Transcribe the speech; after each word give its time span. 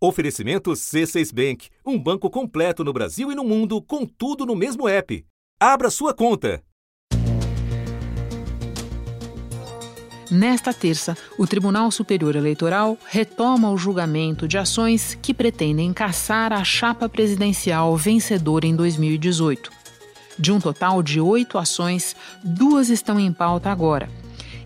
Oferecimento 0.00 0.70
C6 0.70 1.34
Bank, 1.34 1.68
um 1.84 1.98
banco 1.98 2.30
completo 2.30 2.84
no 2.84 2.92
Brasil 2.92 3.32
e 3.32 3.34
no 3.34 3.42
mundo, 3.42 3.82
com 3.82 4.06
tudo 4.06 4.46
no 4.46 4.54
mesmo 4.54 4.88
app. 4.88 5.26
Abra 5.58 5.90
sua 5.90 6.14
conta. 6.14 6.62
Nesta 10.30 10.72
terça, 10.72 11.16
o 11.36 11.48
Tribunal 11.48 11.90
Superior 11.90 12.36
Eleitoral 12.36 12.96
retoma 13.06 13.72
o 13.72 13.76
julgamento 13.76 14.46
de 14.46 14.56
ações 14.56 15.18
que 15.20 15.34
pretendem 15.34 15.92
caçar 15.92 16.52
a 16.52 16.62
chapa 16.62 17.08
presidencial 17.08 17.96
vencedora 17.96 18.66
em 18.66 18.76
2018. 18.76 19.72
De 20.38 20.52
um 20.52 20.60
total 20.60 21.02
de 21.02 21.20
oito 21.20 21.58
ações, 21.58 22.14
duas 22.44 22.88
estão 22.88 23.18
em 23.18 23.32
pauta 23.32 23.68
agora 23.68 24.08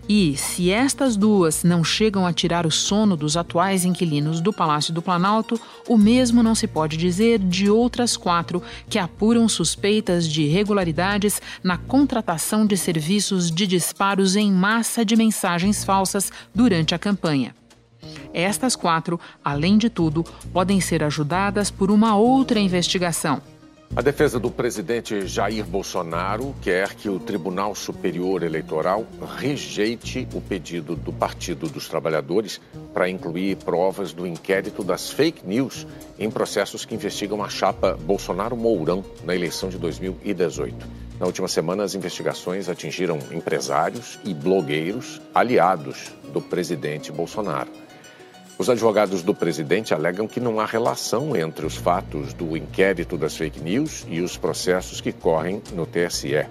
e, 0.07 0.35
se 0.35 0.69
estas 0.69 1.15
duas 1.15 1.63
não 1.63 1.83
chegam 1.83 2.25
a 2.25 2.33
tirar 2.33 2.65
o 2.65 2.71
sono 2.71 3.15
dos 3.15 3.37
atuais 3.37 3.85
inquilinos 3.85 4.41
do 4.41 4.51
Palácio 4.51 4.93
do 4.93 5.01
Planalto, 5.01 5.59
o 5.87 5.97
mesmo 5.97 6.43
não 6.43 6.53
se 6.53 6.67
pode 6.67 6.97
dizer 6.97 7.39
de 7.39 7.69
outras 7.69 8.17
quatro 8.17 8.61
que 8.89 8.99
apuram 8.99 9.47
suspeitas 9.47 10.27
de 10.27 10.43
irregularidades 10.43 11.41
na 11.63 11.77
contratação 11.77 12.65
de 12.65 12.75
serviços 12.75 13.49
de 13.49 13.65
disparos 13.65 14.35
em 14.35 14.51
massa 14.51 15.05
de 15.05 15.15
mensagens 15.15 15.85
falsas 15.85 16.31
durante 16.53 16.93
a 16.93 16.99
campanha. 16.99 17.55
Estas 18.33 18.75
quatro, 18.75 19.17
além 19.43 19.77
de 19.77 19.89
tudo, 19.89 20.25
podem 20.51 20.81
ser 20.81 21.01
ajudadas 21.01 21.71
por 21.71 21.89
uma 21.89 22.17
outra 22.17 22.59
investigação 22.59 23.41
a 23.95 24.01
defesa 24.01 24.39
do 24.39 24.49
presidente 24.49 25.27
Jair 25.27 25.63
Bolsonaro 25.65 26.55
quer 26.63 26.95
que 26.95 27.07
o 27.07 27.19
Tribunal 27.19 27.75
Superior 27.75 28.41
Eleitoral 28.41 29.05
rejeite 29.37 30.27
o 30.33 30.41
pedido 30.41 30.95
do 30.95 31.13
Partido 31.13 31.67
dos 31.69 31.87
Trabalhadores 31.87 32.59
para 32.91 33.07
incluir 33.07 33.57
provas 33.57 34.11
do 34.11 34.25
inquérito 34.25 34.83
das 34.83 35.11
fake 35.11 35.45
news 35.45 35.85
em 36.17 36.31
processos 36.31 36.85
que 36.85 36.95
investigam 36.95 37.43
a 37.43 37.49
chapa 37.49 37.95
Bolsonaro-Mourão 38.01 39.05
na 39.23 39.35
eleição 39.35 39.69
de 39.69 39.77
2018. 39.77 40.75
Na 41.19 41.27
última 41.27 41.47
semana, 41.47 41.83
as 41.83 41.93
investigações 41.93 42.67
atingiram 42.67 43.19
empresários 43.31 44.19
e 44.25 44.33
blogueiros 44.33 45.21
aliados 45.35 46.11
do 46.33 46.41
presidente 46.41 47.11
Bolsonaro. 47.11 47.82
Os 48.57 48.69
advogados 48.69 49.23
do 49.23 49.33
presidente 49.33 49.93
alegam 49.93 50.27
que 50.27 50.39
não 50.39 50.59
há 50.59 50.65
relação 50.65 51.35
entre 51.35 51.65
os 51.65 51.75
fatos 51.75 52.33
do 52.33 52.55
inquérito 52.55 53.17
das 53.17 53.35
fake 53.35 53.59
news 53.59 54.05
e 54.07 54.21
os 54.21 54.37
processos 54.37 55.01
que 55.01 55.11
correm 55.11 55.61
no 55.73 55.87
TSE. 55.87 56.45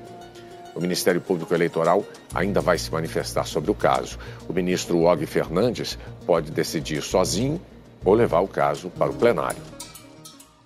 O 0.74 0.80
Ministério 0.80 1.20
Público 1.20 1.54
Eleitoral 1.54 2.04
ainda 2.34 2.60
vai 2.60 2.76
se 2.76 2.90
manifestar 2.90 3.46
sobre 3.46 3.70
o 3.70 3.74
caso. 3.74 4.18
O 4.48 4.52
ministro 4.52 5.02
Og 5.02 5.26
Fernandes 5.26 5.96
pode 6.26 6.50
decidir 6.50 7.02
sozinho 7.02 7.60
ou 8.04 8.14
levar 8.14 8.40
o 8.40 8.48
caso 8.48 8.90
para 8.90 9.10
o 9.10 9.14
plenário. 9.14 9.62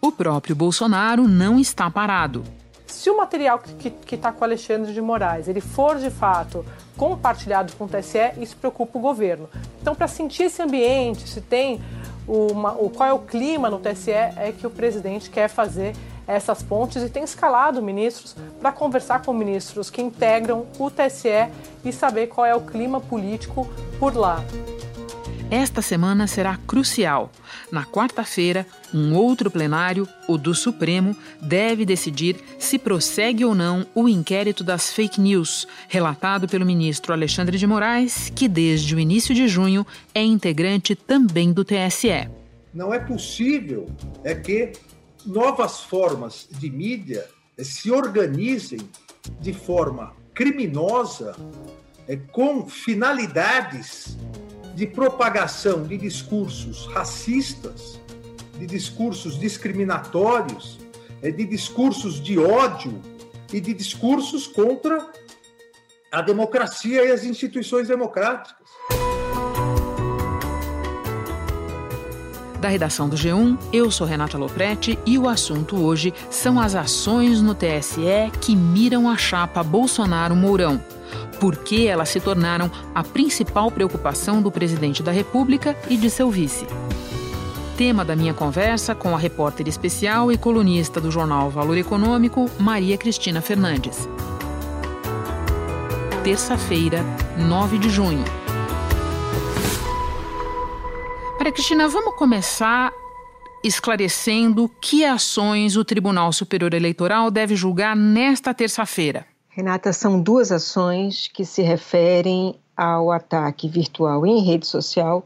O 0.01 0.11
próprio 0.13 0.57
Bolsonaro 0.57 1.29
não 1.29 1.59
está 1.59 1.91
parado. 1.91 2.45
Se 2.87 3.11
o 3.11 3.17
material 3.17 3.59
que 3.59 4.15
está 4.15 4.33
com 4.33 4.43
Alexandre 4.43 4.93
de 4.93 5.01
Moraes 5.01 5.49
ele 5.49 5.61
for 5.61 5.99
de 5.99 6.11
fato 6.11 6.65
compartilhado 6.97 7.73
com 7.75 7.85
o 7.85 7.89
TSE, 7.89 8.33
isso 8.41 8.57
preocupa 8.57 8.99
o 8.99 9.03
governo. 9.03 9.49
Então, 9.87 9.95
para 9.95 10.09
sentir 10.09 10.43
esse 10.43 10.61
ambiente, 10.61 11.29
se 11.29 11.41
tem 11.41 11.81
uma, 12.27 12.73
o, 12.73 12.91
qual 12.91 13.09
é 13.09 13.13
o 13.13 13.21
clima 13.21 13.71
no 13.71 13.79
TSE, 13.79 14.11
é 14.11 14.53
que 14.59 14.67
o 14.67 14.71
presidente 14.71 15.31
quer 15.31 15.49
fazer 15.49 15.95
essas 16.27 16.61
pontes 16.61 17.05
e 17.05 17.09
tem 17.09 17.23
escalado 17.23 17.81
ministros 17.81 18.35
para 18.61 18.73
conversar 18.73 19.23
com 19.23 19.33
ministros 19.33 19.89
que 19.89 20.03
integram 20.03 20.67
o 20.77 20.91
TSE 20.91 21.29
e 21.85 21.93
saber 21.93 22.27
qual 22.27 22.45
é 22.45 22.53
o 22.53 22.63
clima 22.63 23.01
político 23.01 23.65
por 24.01 24.17
lá. 24.17 24.43
Esta 25.51 25.81
semana 25.81 26.27
será 26.27 26.57
crucial. 26.57 27.31
Na 27.71 27.85
quarta-feira, 27.85 28.67
um 28.93 29.15
outro 29.15 29.49
plenário, 29.49 30.09
o 30.27 30.37
do 30.37 30.53
Supremo, 30.53 31.17
deve 31.41 31.85
decidir 31.85 32.37
se 32.59 32.81
prossegue 32.81 33.45
ou 33.45 33.55
não 33.55 33.87
o 33.95 34.09
inquérito 34.09 34.65
das 34.65 34.93
fake 34.93 35.21
news, 35.21 35.69
relatado 35.89 36.49
pelo 36.49 36.67
ministro 36.67 37.13
Alexandre 37.13 37.59
de 37.59 37.67
Moraes, 37.67 38.29
que 38.35 38.49
desde 38.49 38.97
o 38.97 38.99
início 38.99 39.33
de 39.33 39.47
junho 39.47 39.87
é 40.13 40.23
integrante 40.23 40.97
também 40.97 41.53
do 41.53 41.65
TSE. 41.65 42.29
Não 42.75 42.93
é 42.93 42.99
possível 42.99 43.89
é 44.25 44.35
que 44.35 44.73
novas 45.25 45.81
formas 45.81 46.49
de 46.59 46.69
mídia 46.69 47.25
se 47.57 47.93
organizem 47.93 48.81
de 49.41 49.53
forma 49.53 50.13
criminosa, 50.35 51.37
é, 52.09 52.17
com 52.17 52.69
finalidades 52.69 54.16
de 54.77 54.87
propagação 54.87 55.85
de 55.85 55.97
discursos 55.97 56.87
racistas, 56.93 57.99
de 58.59 58.67
discursos 58.67 59.39
discriminatórios, 59.39 60.79
é, 61.23 61.31
de 61.31 61.47
discursos 61.47 62.23
de 62.23 62.39
ódio 62.39 63.01
e 63.51 63.59
de 63.59 63.73
discursos 63.73 64.47
contra 64.47 65.11
a 66.13 66.21
democracia 66.21 67.07
e 67.07 67.11
as 67.11 67.25
instituições 67.25 67.89
democráticas. 67.89 68.69
Da 72.61 72.69
redação 72.69 73.09
do 73.09 73.17
G1, 73.17 73.59
eu 73.73 73.91
sou 73.91 74.07
Renata 74.07 74.37
Loprete 74.37 74.99
e 75.07 75.17
o 75.17 75.27
assunto 75.27 75.83
hoje 75.83 76.13
são 76.31 76.61
as 76.61 76.75
ações 76.75 77.41
no 77.41 77.55
TSE 77.55 78.31
que 78.43 78.55
miram 78.55 79.09
a 79.09 79.17
chapa 79.17 79.63
Bolsonaro-Mourão 79.63 80.96
por 81.41 81.57
que 81.57 81.87
elas 81.87 82.09
se 82.09 82.21
tornaram 82.21 82.71
a 82.95 83.03
principal 83.03 83.71
preocupação 83.71 84.41
do 84.41 84.51
presidente 84.51 85.03
da 85.03 85.13
República 85.13 85.77
e 85.89 85.97
de 85.97 86.11
seu 86.11 86.31
vice. 86.31 86.67
Tema 87.77 88.05
da 88.05 88.17
minha 88.17 88.33
conversa 88.33 88.95
com 88.95 89.15
a 89.15 89.19
repórter 89.19 89.69
especial 89.69 90.33
e 90.33 90.39
colunista 90.39 91.01
do 91.01 91.11
jornal 91.11 91.51
Valor 91.51 91.77
Econômico, 91.77 92.51
Maria 92.59 92.97
Cristina 92.97 93.43
Fernandes. 93.43 94.09
Terça-feira, 96.25 97.05
9 97.39 97.79
de 97.79 97.91
junho. 97.91 98.25
Maria 101.39 101.53
Cristina, 101.53 101.87
vamos 101.87 102.17
começar 102.17 102.93
esclarecendo 103.63 104.71
que 104.81 105.05
ações 105.05 105.77
o 105.77 105.85
Tribunal 105.85 106.33
Superior 106.33 106.73
Eleitoral 106.73 107.31
deve 107.31 107.55
julgar 107.55 107.95
nesta 107.95 108.55
terça-feira. 108.55 109.27
Renata, 109.57 109.91
são 109.91 110.21
duas 110.21 110.53
ações 110.53 111.31
que 111.33 111.43
se 111.43 111.63
referem 111.63 112.57
ao 112.77 113.11
ataque 113.11 113.67
virtual 113.67 114.27
em 114.27 114.45
rede 114.45 114.67
social 114.67 115.25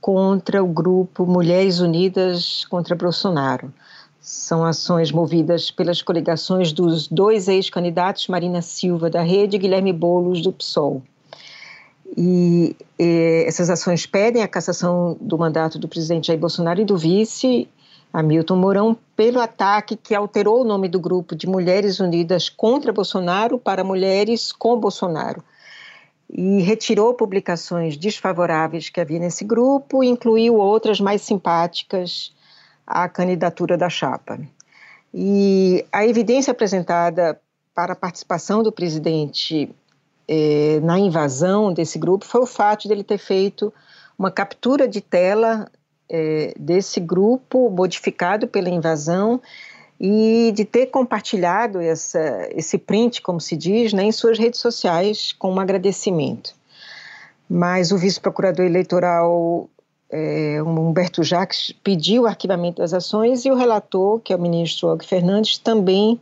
contra 0.00 0.62
o 0.62 0.68
grupo 0.68 1.26
Mulheres 1.26 1.80
Unidas 1.80 2.64
contra 2.66 2.94
Bolsonaro. 2.94 3.74
São 4.20 4.64
ações 4.64 5.10
movidas 5.10 5.68
pelas 5.68 6.00
coligações 6.00 6.72
dos 6.72 7.08
dois 7.08 7.48
ex-candidatos, 7.48 8.28
Marina 8.28 8.62
Silva 8.62 9.10
da 9.10 9.22
Rede 9.22 9.56
e 9.56 9.58
Guilherme 9.58 9.92
Boulos 9.92 10.40
do 10.40 10.52
PSOL. 10.52 11.02
E, 12.16 12.76
e 12.96 13.44
essas 13.48 13.68
ações 13.68 14.06
pedem 14.06 14.44
a 14.44 14.48
cassação 14.48 15.16
do 15.20 15.36
mandato 15.36 15.76
do 15.76 15.88
presidente 15.88 16.28
Jair 16.28 16.38
Bolsonaro 16.38 16.82
e 16.82 16.84
do 16.84 16.96
vice 16.96 17.68
Hamilton 18.16 18.56
Mourão 18.56 18.96
pelo 19.14 19.38
ataque 19.38 19.94
que 19.94 20.14
alterou 20.14 20.62
o 20.62 20.64
nome 20.64 20.88
do 20.88 20.98
grupo 20.98 21.36
de 21.36 21.46
Mulheres 21.46 22.00
Unidas 22.00 22.48
contra 22.48 22.90
Bolsonaro 22.90 23.58
para 23.58 23.84
Mulheres 23.84 24.52
com 24.52 24.80
Bolsonaro 24.80 25.44
e 26.30 26.62
retirou 26.62 27.12
publicações 27.12 27.94
desfavoráveis 27.94 28.88
que 28.88 29.02
havia 29.02 29.18
nesse 29.18 29.44
grupo 29.44 30.02
incluiu 30.02 30.56
outras 30.56 30.98
mais 30.98 31.20
simpáticas 31.20 32.34
à 32.86 33.06
candidatura 33.06 33.76
da 33.76 33.90
chapa. 33.90 34.40
E 35.12 35.84
a 35.92 36.06
evidência 36.06 36.52
apresentada 36.52 37.38
para 37.74 37.92
a 37.92 37.96
participação 37.96 38.62
do 38.62 38.72
presidente 38.72 39.70
eh, 40.26 40.80
na 40.82 40.98
invasão 40.98 41.70
desse 41.70 41.98
grupo 41.98 42.24
foi 42.24 42.40
o 42.40 42.46
fato 42.46 42.88
de 42.88 42.94
ele 42.94 43.04
ter 43.04 43.18
feito 43.18 43.70
uma 44.18 44.30
captura 44.30 44.88
de 44.88 45.02
tela 45.02 45.70
é, 46.08 46.54
desse 46.58 47.00
grupo 47.00 47.70
modificado 47.70 48.46
pela 48.46 48.68
invasão 48.68 49.40
e 49.98 50.52
de 50.54 50.64
ter 50.64 50.86
compartilhado 50.86 51.80
essa, 51.80 52.48
esse 52.50 52.76
print, 52.76 53.22
como 53.22 53.40
se 53.40 53.56
diz, 53.56 53.92
né, 53.92 54.04
em 54.04 54.12
suas 54.12 54.38
redes 54.38 54.60
sociais 54.60 55.32
com 55.32 55.52
um 55.52 55.60
agradecimento. 55.60 56.54
Mas 57.48 57.92
o 57.92 57.98
vice-procurador 57.98 58.66
eleitoral 58.66 59.68
é, 60.10 60.62
Humberto 60.62 61.22
Jacques 61.22 61.72
pediu 61.82 62.22
o 62.22 62.26
arquivamento 62.26 62.82
das 62.82 62.92
ações 62.92 63.44
e 63.44 63.50
o 63.50 63.56
relator, 63.56 64.20
que 64.20 64.32
é 64.32 64.36
o 64.36 64.40
ministro 64.40 64.88
Og 64.88 65.04
Fernandes, 65.04 65.58
também 65.58 66.20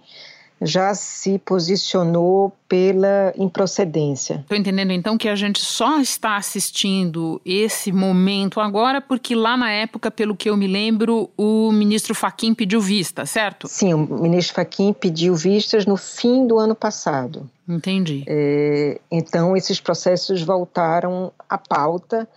já 0.64 0.94
se 0.94 1.38
posicionou 1.38 2.52
pela 2.68 3.32
improcedência. 3.36 4.40
Estou 4.40 4.56
entendendo 4.56 4.90
então 4.90 5.16
que 5.16 5.28
a 5.28 5.36
gente 5.36 5.60
só 5.60 6.00
está 6.00 6.36
assistindo 6.36 7.40
esse 7.44 7.92
momento 7.92 8.58
agora 8.60 9.00
porque 9.00 9.34
lá 9.34 9.56
na 9.56 9.70
época, 9.70 10.10
pelo 10.10 10.34
que 10.34 10.48
eu 10.48 10.56
me 10.56 10.66
lembro, 10.66 11.30
o 11.36 11.70
ministro 11.70 12.14
Faquim 12.14 12.54
pediu 12.54 12.80
vista, 12.80 13.26
certo? 13.26 13.68
Sim, 13.68 13.94
o 13.94 13.98
ministro 13.98 14.54
Faquim 14.54 14.92
pediu 14.92 15.34
vistas 15.34 15.86
no 15.86 15.96
fim 15.96 16.46
do 16.46 16.58
ano 16.58 16.74
passado. 16.74 17.48
Entendi. 17.68 18.24
É, 18.26 19.00
então 19.10 19.56
esses 19.56 19.80
processos 19.80 20.42
voltaram 20.42 21.32
à 21.48 21.56
pauta 21.56 22.28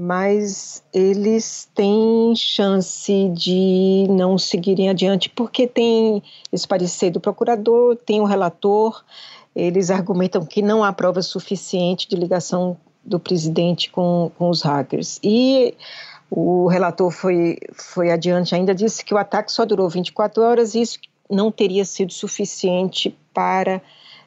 mas 0.00 0.80
eles 0.94 1.68
têm 1.74 2.32
chance 2.36 3.28
de 3.30 4.06
não 4.08 4.38
seguirem 4.38 4.88
adiante, 4.88 5.28
porque 5.28 5.66
tem 5.66 6.22
esse 6.52 6.68
parecer 6.68 7.10
do 7.10 7.18
procurador, 7.18 7.96
tem 7.96 8.20
o 8.20 8.24
relator, 8.24 9.04
eles 9.56 9.90
argumentam 9.90 10.46
que 10.46 10.62
não 10.62 10.84
há 10.84 10.92
prova 10.92 11.20
suficiente 11.20 12.08
de 12.08 12.14
ligação 12.14 12.76
do 13.04 13.18
presidente 13.18 13.90
com, 13.90 14.30
com 14.38 14.48
os 14.50 14.62
hackers. 14.62 15.18
E 15.20 15.74
o 16.30 16.68
relator 16.68 17.10
foi, 17.10 17.58
foi 17.72 18.12
adiante, 18.12 18.54
ainda 18.54 18.72
disse 18.72 19.04
que 19.04 19.12
o 19.12 19.18
ataque 19.18 19.50
só 19.50 19.64
durou 19.64 19.88
24 19.88 20.40
horas 20.44 20.76
e 20.76 20.80
isso 20.80 21.00
não 21.28 21.50
teria 21.50 21.84
sido 21.84 22.12
suficiente 22.12 23.18
para 23.34 23.82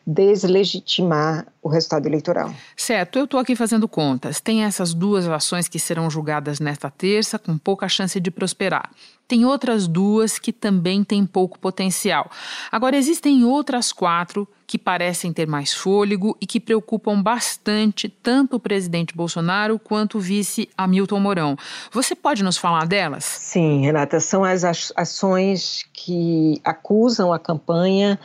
deslegitimar 0.06 1.48
o 1.62 1.70
resultado 1.70 2.08
eleitoral. 2.08 2.54
Certo, 2.76 3.20
eu 3.20 3.26
estou 3.26 3.40
aqui 3.40 3.56
fazendo 3.56 3.88
contas. 3.88 4.40
Tem 4.40 4.64
essas 4.64 4.94
duas 4.94 5.28
ações 5.28 5.68
que 5.68 5.78
serão 5.78 6.10
julgadas 6.10 6.60
nesta 6.60 6.90
terça, 6.90 7.38
com 7.38 7.58
pouca 7.58 7.88
chance 7.88 8.20
de 8.20 8.32
prosperar. 8.32 8.90
Tem 9.28 9.46
outras 9.46 9.88
duas 9.88 10.38
que 10.38 10.52
também 10.52 11.04
têm 11.04 11.26
pouco 11.26 11.58
potencial. 11.58 12.30
Agora, 12.72 12.98
existem 12.98 13.46
outras 13.46 13.94
quatro 13.94 14.48
que 14.68 14.78
parecem 14.78 15.32
ter 15.32 15.48
mais 15.48 15.74
fôlego 15.74 16.36
e 16.42 16.46
que 16.46 16.60
preocupam 16.60 17.22
bastante 17.22 18.10
tanto 18.10 18.56
o 18.56 18.60
presidente 18.60 19.16
Bolsonaro 19.16 19.78
quanto 19.78 20.18
o 20.18 20.22
vice 20.22 20.68
Hamilton 20.78 21.20
Mourão. 21.20 21.58
Você 21.92 22.16
pode 22.16 22.44
nos 22.44 22.58
falar 22.58 22.86
delas? 22.86 23.24
Sim, 23.24 23.82
Renata, 23.82 24.20
são 24.20 24.44
as 24.44 24.64
ações 24.96 25.86
que 25.94 26.60
acusam 26.64 27.32
a 27.32 27.40
campanha 27.40 28.20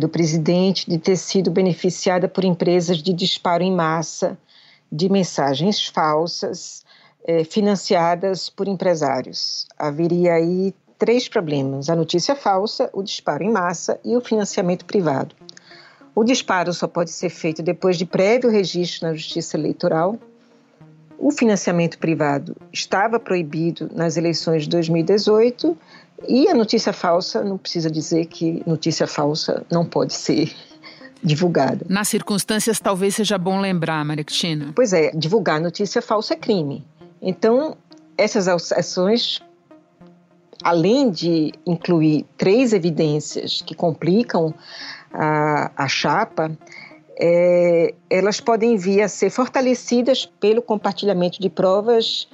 do 0.00 0.08
presidente 0.08 0.90
de 0.90 0.98
ter 0.98 1.16
sido 1.16 1.50
beneficiada 1.50 2.26
por 2.26 2.44
empresas 2.44 2.98
de 2.98 3.12
disparo 3.12 3.62
em 3.62 3.72
massa 3.72 4.36
de 4.90 5.08
mensagens 5.08 5.86
falsas 5.86 6.82
eh, 7.24 7.44
financiadas 7.44 8.50
por 8.50 8.66
empresários. 8.66 9.68
Haveria 9.78 10.32
aí 10.34 10.74
três 10.98 11.28
problemas: 11.28 11.88
a 11.88 11.94
notícia 11.94 12.34
falsa, 12.34 12.90
o 12.92 13.02
disparo 13.02 13.44
em 13.44 13.52
massa 13.52 14.00
e 14.04 14.16
o 14.16 14.20
financiamento 14.20 14.84
privado. 14.84 15.36
O 16.14 16.24
disparo 16.24 16.72
só 16.72 16.88
pode 16.88 17.10
ser 17.10 17.30
feito 17.30 17.62
depois 17.62 17.96
de 17.96 18.04
prévio 18.04 18.50
registro 18.50 19.06
na 19.06 19.14
Justiça 19.14 19.56
Eleitoral. 19.56 20.18
O 21.18 21.30
financiamento 21.30 21.98
privado 21.98 22.56
estava 22.72 23.20
proibido 23.20 23.90
nas 23.94 24.16
eleições 24.16 24.64
de 24.64 24.70
2018 24.70 25.76
e 26.28 26.48
a 26.48 26.54
notícia 26.54 26.92
falsa, 26.92 27.42
não 27.42 27.58
precisa 27.58 27.90
dizer 27.90 28.26
que 28.26 28.62
notícia 28.66 29.06
falsa 29.06 29.64
não 29.70 29.84
pode 29.84 30.14
ser 30.14 30.52
divulgada. 31.22 31.84
Nas 31.88 32.08
circunstâncias, 32.08 32.78
talvez 32.78 33.14
seja 33.14 33.38
bom 33.38 33.60
lembrar, 33.60 34.04
Maria 34.04 34.24
Cristina. 34.24 34.72
Pois 34.74 34.92
é, 34.92 35.10
divulgar 35.12 35.60
notícia 35.60 36.00
falsa 36.00 36.34
é 36.34 36.36
crime. 36.36 36.84
Então, 37.20 37.76
essas 38.16 38.48
ações, 38.48 39.42
além 40.62 41.10
de 41.10 41.52
incluir 41.66 42.26
três 42.36 42.72
evidências 42.72 43.62
que 43.62 43.74
complicam 43.74 44.54
a, 45.12 45.70
a 45.76 45.88
chapa, 45.88 46.50
é, 47.18 47.94
elas 48.08 48.40
podem 48.40 48.76
vir 48.78 49.02
a 49.02 49.08
ser 49.08 49.28
fortalecidas 49.30 50.24
pelo 50.24 50.62
compartilhamento 50.62 51.40
de 51.40 51.50
provas 51.50 52.26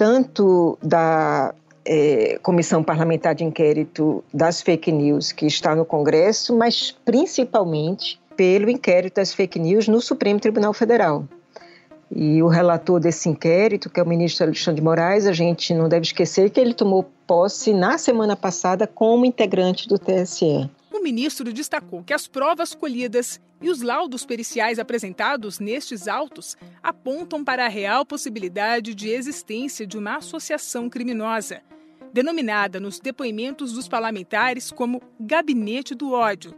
tanto 0.00 0.78
da 0.82 1.54
é, 1.84 2.38
comissão 2.42 2.82
parlamentar 2.82 3.34
de 3.34 3.44
inquérito 3.44 4.22
das 4.32 4.60
fake 4.60 4.92
news 4.92 5.32
que 5.32 5.46
está 5.46 5.74
no 5.74 5.84
Congresso, 5.84 6.56
mas 6.56 6.96
principalmente 7.04 8.20
pelo 8.36 8.70
inquérito 8.70 9.16
das 9.16 9.34
fake 9.34 9.58
news 9.58 9.88
no 9.88 10.00
Supremo 10.00 10.40
Tribunal 10.40 10.72
Federal. 10.72 11.24
E 12.10 12.42
o 12.42 12.48
relator 12.48 12.98
desse 12.98 13.28
inquérito, 13.28 13.88
que 13.88 14.00
é 14.00 14.02
o 14.02 14.06
ministro 14.06 14.44
Alexandre 14.44 14.80
de 14.80 14.84
Moraes, 14.84 15.26
a 15.26 15.32
gente 15.32 15.72
não 15.72 15.88
deve 15.88 16.06
esquecer 16.06 16.50
que 16.50 16.58
ele 16.58 16.74
tomou 16.74 17.08
posse 17.26 17.72
na 17.72 17.98
semana 17.98 18.34
passada 18.34 18.86
como 18.86 19.24
integrante 19.24 19.86
do 19.86 19.96
TSE. 19.96 20.68
O 20.92 21.00
ministro 21.00 21.52
destacou 21.52 22.02
que 22.02 22.12
as 22.12 22.26
provas 22.26 22.74
colhidas 22.74 23.40
e 23.62 23.70
os 23.70 23.80
laudos 23.80 24.24
periciais 24.26 24.78
apresentados 24.78 25.60
nestes 25.60 26.08
autos 26.08 26.56
apontam 26.82 27.44
para 27.44 27.64
a 27.64 27.68
real 27.68 28.04
possibilidade 28.04 28.94
de 28.94 29.08
existência 29.08 29.86
de 29.86 29.96
uma 29.96 30.16
associação 30.16 30.90
criminosa, 30.90 31.62
denominada 32.12 32.80
nos 32.80 32.98
depoimentos 32.98 33.72
dos 33.72 33.86
parlamentares 33.86 34.72
como 34.72 35.00
Gabinete 35.20 35.94
do 35.94 36.12
Ódio. 36.12 36.54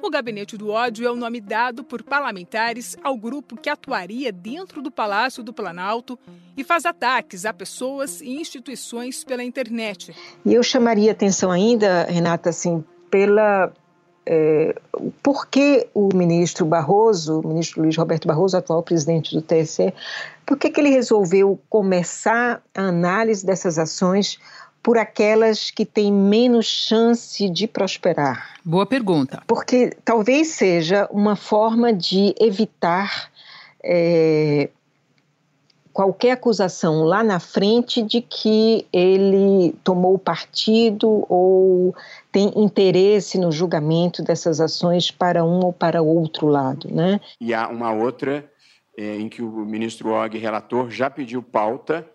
O 0.00 0.10
Gabinete 0.10 0.56
do 0.56 0.70
Ódio 0.70 1.06
é 1.06 1.10
o 1.10 1.16
nome 1.16 1.40
dado 1.40 1.82
por 1.82 2.02
parlamentares 2.02 2.96
ao 3.02 3.16
grupo 3.16 3.56
que 3.56 3.68
atuaria 3.68 4.30
dentro 4.30 4.80
do 4.80 4.90
Palácio 4.90 5.42
do 5.42 5.52
Planalto 5.52 6.18
e 6.56 6.62
faz 6.62 6.86
ataques 6.86 7.44
a 7.44 7.52
pessoas 7.52 8.20
e 8.20 8.28
instituições 8.28 9.24
pela 9.24 9.42
internet. 9.42 10.14
E 10.44 10.54
eu 10.54 10.62
chamaria 10.62 11.12
atenção 11.12 11.50
ainda, 11.50 12.04
Renata, 12.04 12.50
assim, 12.50 12.84
pela 13.10 13.72
é, 14.26 14.74
por 15.22 15.46
que 15.46 15.86
o 15.94 16.08
ministro 16.12 16.66
Barroso, 16.66 17.40
o 17.40 17.48
ministro 17.48 17.82
Luiz 17.82 17.96
Roberto 17.96 18.26
Barroso, 18.26 18.56
atual 18.56 18.82
presidente 18.82 19.34
do 19.34 19.40
TSE, 19.40 19.94
por 20.44 20.58
que, 20.58 20.70
que 20.70 20.80
ele 20.80 20.90
resolveu 20.90 21.58
começar 21.70 22.60
a 22.74 22.82
análise 22.82 23.46
dessas 23.46 23.78
ações 23.78 24.38
por 24.82 24.98
aquelas 24.98 25.70
que 25.70 25.84
têm 25.84 26.12
menos 26.12 26.66
chance 26.66 27.48
de 27.48 27.66
prosperar? 27.66 28.54
Boa 28.64 28.86
pergunta. 28.86 29.42
Porque 29.46 29.96
talvez 30.04 30.48
seja 30.48 31.08
uma 31.10 31.36
forma 31.36 31.92
de 31.92 32.34
evitar 32.40 33.30
é, 33.82 34.68
qualquer 35.96 36.32
acusação 36.32 37.04
lá 37.04 37.24
na 37.24 37.40
frente 37.40 38.02
de 38.02 38.20
que 38.20 38.86
ele 38.92 39.74
tomou 39.82 40.18
partido 40.18 41.24
ou 41.26 41.96
tem 42.30 42.52
interesse 42.54 43.38
no 43.38 43.50
julgamento 43.50 44.22
dessas 44.22 44.60
ações 44.60 45.10
para 45.10 45.42
um 45.42 45.64
ou 45.64 45.72
para 45.72 46.02
outro 46.02 46.48
lado, 46.48 46.94
né? 46.94 47.18
E 47.40 47.54
há 47.54 47.66
uma 47.68 47.90
outra 47.94 48.44
é, 48.94 49.16
em 49.16 49.26
que 49.26 49.40
o 49.40 49.48
ministro 49.64 50.10
Og, 50.10 50.36
relator, 50.36 50.90
já 50.90 51.08
pediu 51.08 51.42
pauta 51.42 52.06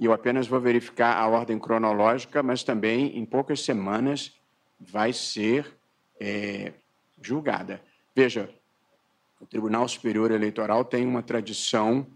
e 0.00 0.06
eu 0.06 0.14
apenas 0.14 0.46
vou 0.46 0.58
verificar 0.58 1.18
a 1.18 1.28
ordem 1.28 1.58
cronológica, 1.58 2.42
mas 2.42 2.62
também 2.62 3.18
em 3.18 3.26
poucas 3.26 3.60
semanas 3.60 4.32
vai 4.80 5.12
ser 5.12 5.76
é, 6.18 6.72
julgada. 7.20 7.82
Veja, 8.14 8.48
o 9.38 9.44
Tribunal 9.44 9.86
Superior 9.86 10.30
Eleitoral 10.30 10.86
tem 10.86 11.04
uma 11.04 11.22
tradição 11.22 12.06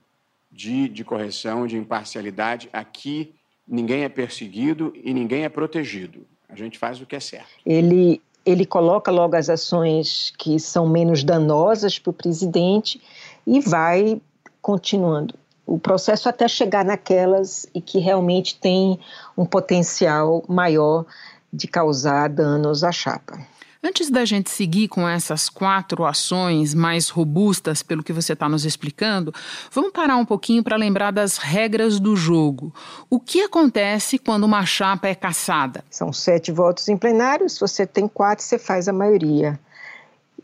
de, 0.50 0.88
de 0.88 1.04
correção, 1.04 1.66
de 1.66 1.76
imparcialidade. 1.76 2.68
Aqui 2.72 3.34
ninguém 3.66 4.04
é 4.04 4.08
perseguido 4.08 4.92
e 4.96 5.14
ninguém 5.14 5.44
é 5.44 5.48
protegido. 5.48 6.26
A 6.48 6.56
gente 6.56 6.78
faz 6.78 7.00
o 7.00 7.06
que 7.06 7.14
é 7.14 7.20
certo. 7.20 7.48
Ele, 7.64 8.20
ele 8.44 8.66
coloca 8.66 9.10
logo 9.10 9.36
as 9.36 9.48
ações 9.48 10.32
que 10.36 10.58
são 10.58 10.88
menos 10.88 11.22
danosas 11.22 11.98
para 11.98 12.10
o 12.10 12.14
presidente 12.14 13.00
e 13.46 13.60
vai 13.60 14.20
continuando 14.60 15.34
o 15.64 15.78
processo 15.78 16.28
até 16.28 16.48
chegar 16.48 16.84
naquelas 16.84 17.64
e 17.72 17.80
que 17.80 18.00
realmente 18.00 18.58
tem 18.58 18.98
um 19.38 19.46
potencial 19.46 20.42
maior 20.48 21.06
de 21.52 21.68
causar 21.68 22.28
danos 22.28 22.82
à 22.82 22.90
chapa. 22.90 23.38
Antes 23.82 24.10
da 24.10 24.26
gente 24.26 24.50
seguir 24.50 24.88
com 24.88 25.08
essas 25.08 25.48
quatro 25.48 26.04
ações 26.04 26.74
mais 26.74 27.08
robustas, 27.08 27.82
pelo 27.82 28.02
que 28.02 28.12
você 28.12 28.34
está 28.34 28.46
nos 28.46 28.66
explicando, 28.66 29.32
vamos 29.72 29.90
parar 29.90 30.16
um 30.16 30.24
pouquinho 30.26 30.62
para 30.62 30.76
lembrar 30.76 31.10
das 31.10 31.38
regras 31.38 31.98
do 31.98 32.14
jogo. 32.14 32.74
O 33.08 33.18
que 33.18 33.40
acontece 33.40 34.18
quando 34.18 34.44
uma 34.44 34.66
chapa 34.66 35.08
é 35.08 35.14
caçada? 35.14 35.82
São 35.88 36.12
sete 36.12 36.52
votos 36.52 36.88
em 36.88 36.96
plenário, 36.96 37.48
se 37.48 37.58
você 37.58 37.86
tem 37.86 38.06
quatro, 38.06 38.44
você 38.44 38.58
faz 38.58 38.86
a 38.86 38.92
maioria. 38.92 39.58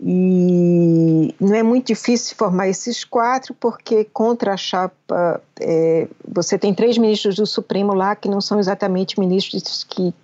E 0.00 1.34
não 1.38 1.54
é 1.54 1.62
muito 1.62 1.88
difícil 1.88 2.36
formar 2.36 2.68
esses 2.68 3.04
quatro, 3.04 3.54
porque 3.54 4.04
contra 4.04 4.54
a 4.54 4.56
chapa 4.56 5.42
é, 5.60 6.08
você 6.26 6.58
tem 6.58 6.74
três 6.74 6.96
ministros 6.96 7.36
do 7.36 7.46
Supremo 7.46 7.92
lá 7.92 8.16
que 8.16 8.28
não 8.28 8.40
são 8.40 8.58
exatamente 8.58 9.20
ministros 9.20 9.84
que 9.84 10.14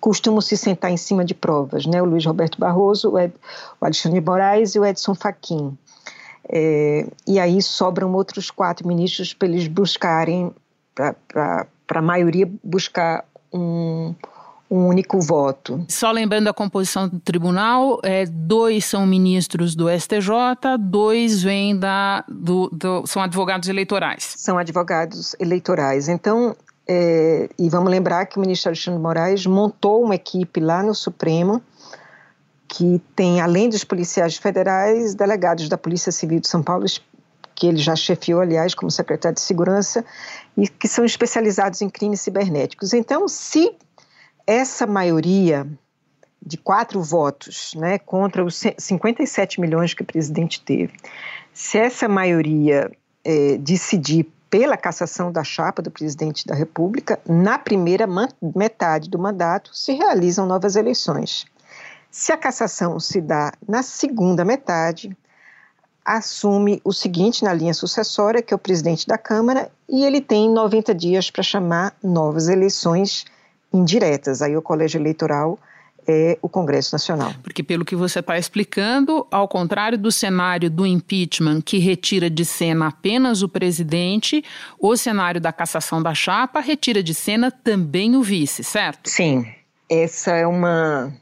costumam 0.00 0.40
se 0.40 0.56
sentar 0.56 0.90
em 0.90 0.96
cima 0.96 1.24
de 1.24 1.34
provas, 1.34 1.86
né? 1.86 2.00
O 2.00 2.04
Luiz 2.04 2.24
Roberto 2.24 2.58
Barroso, 2.58 3.10
o, 3.10 3.18
Ed, 3.18 3.32
o 3.80 3.84
Alexandre 3.84 4.20
de 4.20 4.26
Moraes 4.26 4.74
e 4.74 4.78
o 4.78 4.84
Edson 4.84 5.14
Fachin. 5.14 5.76
É, 6.48 7.06
e 7.26 7.38
aí 7.38 7.60
sobram 7.60 8.12
outros 8.14 8.50
quatro 8.50 8.86
ministros 8.86 9.34
para 9.34 9.48
eles 9.48 9.68
buscarem, 9.68 10.52
para 10.94 11.66
a 11.94 12.02
maioria 12.02 12.50
buscar 12.64 13.24
um, 13.52 14.14
um 14.70 14.86
único 14.86 15.20
voto. 15.20 15.84
Só 15.88 16.10
lembrando 16.10 16.48
a 16.48 16.54
composição 16.54 17.08
do 17.08 17.18
tribunal, 17.20 18.00
é, 18.02 18.24
dois 18.26 18.84
são 18.84 19.06
ministros 19.06 19.74
do 19.74 19.88
STJ, 19.90 20.78
dois 20.78 21.42
vêm 21.42 21.78
da, 21.78 22.24
do, 22.28 22.68
do, 22.72 23.06
são 23.06 23.22
advogados 23.22 23.68
eleitorais. 23.68 24.34
São 24.36 24.58
advogados 24.58 25.34
eleitorais. 25.38 26.08
Então, 26.08 26.56
é, 26.88 27.48
e 27.58 27.68
vamos 27.68 27.90
lembrar 27.90 28.24
que 28.26 28.38
o 28.38 28.40
ministro 28.40 28.70
Alexandre 28.70 29.00
Moraes 29.00 29.44
montou 29.44 30.02
uma 30.02 30.14
equipe 30.14 30.58
lá 30.58 30.82
no 30.82 30.94
Supremo 30.94 31.62
que 32.66 33.00
tem, 33.16 33.40
além 33.40 33.68
dos 33.68 33.82
policiais 33.82 34.36
federais, 34.36 35.14
delegados 35.14 35.68
da 35.68 35.78
Polícia 35.78 36.12
Civil 36.12 36.40
de 36.40 36.48
São 36.48 36.62
Paulo 36.62 36.84
que 37.54 37.66
ele 37.66 37.78
já 37.78 37.96
chefiou, 37.96 38.40
aliás, 38.40 38.72
como 38.72 38.88
secretário 38.88 39.34
de 39.34 39.40
Segurança, 39.40 40.04
e 40.56 40.68
que 40.68 40.86
são 40.86 41.04
especializados 41.04 41.82
em 41.82 41.90
crimes 41.90 42.20
cibernéticos. 42.20 42.92
Então, 42.92 43.26
se 43.26 43.74
essa 44.46 44.86
maioria 44.86 45.66
de 46.40 46.56
quatro 46.56 47.02
votos 47.02 47.72
né, 47.74 47.98
contra 47.98 48.44
os 48.44 48.62
57 48.78 49.60
milhões 49.60 49.92
que 49.92 50.02
o 50.02 50.06
presidente 50.06 50.60
teve, 50.60 50.92
se 51.52 51.76
essa 51.78 52.06
maioria 52.06 52.92
é, 53.24 53.56
decidir 53.58 54.30
pela 54.50 54.76
cassação 54.76 55.30
da 55.30 55.44
chapa 55.44 55.82
do 55.82 55.90
presidente 55.90 56.46
da 56.46 56.54
República, 56.54 57.20
na 57.26 57.58
primeira 57.58 58.06
metade 58.54 59.10
do 59.10 59.18
mandato 59.18 59.70
se 59.74 59.92
realizam 59.92 60.46
novas 60.46 60.76
eleições. 60.76 61.46
Se 62.10 62.32
a 62.32 62.36
cassação 62.36 62.98
se 62.98 63.20
dá 63.20 63.52
na 63.68 63.82
segunda 63.82 64.44
metade, 64.44 65.16
assume 66.04 66.80
o 66.82 66.92
seguinte 66.92 67.44
na 67.44 67.52
linha 67.52 67.74
sucessória, 67.74 68.42
que 68.42 68.54
é 68.54 68.56
o 68.56 68.58
presidente 68.58 69.06
da 69.06 69.18
Câmara, 69.18 69.70
e 69.86 70.04
ele 70.04 70.20
tem 70.20 70.50
90 70.50 70.94
dias 70.94 71.30
para 71.30 71.42
chamar 71.42 71.94
novas 72.02 72.48
eleições 72.48 73.26
indiretas. 73.72 74.40
Aí 74.40 74.56
o 74.56 74.62
colégio 74.62 74.98
eleitoral 74.98 75.58
é 76.08 76.38
o 76.40 76.48
Congresso 76.48 76.94
Nacional. 76.94 77.34
Porque, 77.42 77.62
pelo 77.62 77.84
que 77.84 77.94
você 77.94 78.20
está 78.20 78.38
explicando, 78.38 79.26
ao 79.30 79.46
contrário 79.46 79.98
do 79.98 80.10
cenário 80.10 80.70
do 80.70 80.86
impeachment, 80.86 81.60
que 81.60 81.78
retira 81.78 82.30
de 82.30 82.44
cena 82.44 82.88
apenas 82.88 83.42
o 83.42 83.48
presidente, 83.48 84.42
o 84.78 84.96
cenário 84.96 85.40
da 85.40 85.52
cassação 85.52 86.02
da 86.02 86.14
chapa 86.14 86.60
retira 86.60 87.02
de 87.02 87.14
cena 87.14 87.50
também 87.50 88.16
o 88.16 88.22
vice, 88.22 88.64
certo? 88.64 89.10
Sim. 89.10 89.46
Essa 89.90 90.32
é 90.32 90.46
uma, 90.46 91.12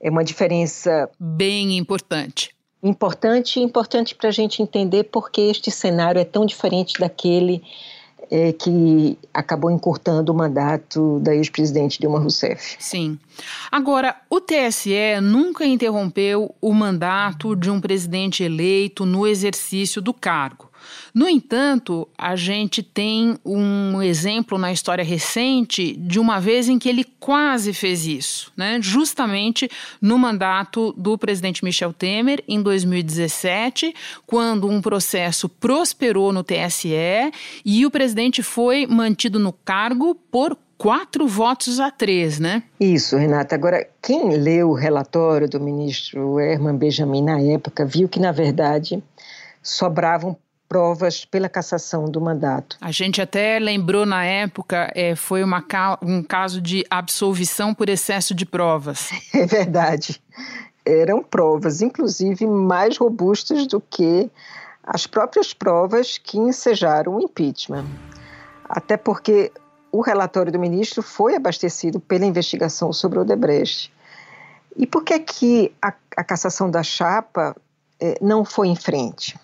é 0.00 0.10
uma 0.10 0.22
diferença. 0.22 1.08
Bem 1.18 1.78
importante. 1.78 2.54
Importante, 2.82 3.58
importante 3.58 4.14
para 4.14 4.28
a 4.28 4.32
gente 4.32 4.62
entender 4.62 5.04
por 5.04 5.30
que 5.30 5.40
este 5.40 5.70
cenário 5.70 6.20
é 6.20 6.24
tão 6.24 6.44
diferente 6.44 7.00
daquele 7.00 7.62
é, 8.30 8.52
que 8.52 9.18
acabou 9.32 9.70
encurtando 9.70 10.32
o 10.32 10.34
mandato 10.34 11.20
da 11.20 11.34
ex-presidente 11.34 11.98
Dilma 11.98 12.18
Rousseff. 12.18 12.76
Sim. 12.78 13.18
Agora, 13.70 14.16
o 14.30 14.40
TSE 14.40 15.20
nunca 15.22 15.64
interrompeu 15.64 16.54
o 16.60 16.72
mandato 16.72 17.54
de 17.54 17.70
um 17.70 17.80
presidente 17.80 18.42
eleito 18.42 19.04
no 19.04 19.26
exercício 19.26 20.00
do 20.00 20.12
cargo. 20.12 20.65
No 21.14 21.28
entanto, 21.28 22.08
a 22.16 22.36
gente 22.36 22.82
tem 22.82 23.38
um 23.44 24.02
exemplo 24.02 24.58
na 24.58 24.72
história 24.72 25.04
recente 25.04 25.96
de 25.96 26.18
uma 26.18 26.40
vez 26.40 26.68
em 26.68 26.78
que 26.78 26.88
ele 26.88 27.04
quase 27.18 27.72
fez 27.72 28.06
isso, 28.06 28.52
né? 28.56 28.78
justamente 28.80 29.68
no 30.00 30.18
mandato 30.18 30.92
do 30.96 31.16
presidente 31.18 31.64
Michel 31.64 31.92
Temer, 31.92 32.42
em 32.46 32.62
2017, 32.62 33.94
quando 34.26 34.68
um 34.68 34.80
processo 34.80 35.48
prosperou 35.48 36.32
no 36.32 36.44
TSE 36.44 36.88
e 37.64 37.84
o 37.84 37.90
presidente 37.90 38.42
foi 38.42 38.86
mantido 38.86 39.38
no 39.38 39.52
cargo 39.52 40.14
por 40.14 40.56
quatro 40.78 41.26
votos 41.26 41.80
a 41.80 41.90
três, 41.90 42.38
né? 42.38 42.62
Isso, 42.78 43.16
Renata. 43.16 43.54
Agora, 43.54 43.86
quem 44.02 44.36
leu 44.36 44.70
o 44.70 44.74
relatório 44.74 45.48
do 45.48 45.60
ministro 45.60 46.38
Herman 46.38 46.76
Benjamin 46.76 47.22
na 47.22 47.40
época 47.40 47.84
viu 47.84 48.08
que, 48.08 48.20
na 48.20 48.32
verdade, 48.32 49.02
sobravam 49.62 50.36
provas 50.68 51.24
pela 51.24 51.48
cassação 51.48 52.06
do 52.06 52.20
mandato. 52.20 52.76
A 52.80 52.90
gente 52.90 53.20
até 53.20 53.58
lembrou 53.58 54.04
na 54.04 54.24
época, 54.24 54.90
é, 54.94 55.14
foi 55.14 55.42
uma, 55.42 55.64
um 56.02 56.22
caso 56.22 56.60
de 56.60 56.84
absolvição 56.90 57.74
por 57.74 57.88
excesso 57.88 58.34
de 58.34 58.44
provas. 58.44 59.10
É 59.34 59.46
verdade. 59.46 60.20
Eram 60.84 61.22
provas, 61.22 61.82
inclusive, 61.82 62.46
mais 62.46 62.96
robustas 62.96 63.66
do 63.66 63.80
que 63.80 64.30
as 64.82 65.06
próprias 65.06 65.52
provas 65.52 66.16
que 66.16 66.38
ensejaram 66.38 67.16
o 67.16 67.20
impeachment. 67.20 67.86
Até 68.68 68.96
porque 68.96 69.52
o 69.92 70.00
relatório 70.00 70.52
do 70.52 70.58
ministro 70.58 71.02
foi 71.02 71.34
abastecido 71.34 72.00
pela 72.00 72.24
investigação 72.24 72.92
sobre 72.92 73.18
o 73.18 73.22
Odebrecht. 73.22 73.92
E 74.76 74.86
por 74.86 75.04
que, 75.04 75.18
que 75.18 75.72
a, 75.82 75.92
a 76.16 76.24
cassação 76.24 76.70
da 76.70 76.82
chapa 76.82 77.56
eh, 78.00 78.18
não 78.20 78.44
foi 78.44 78.68
em 78.68 78.76
frente? 78.76 79.38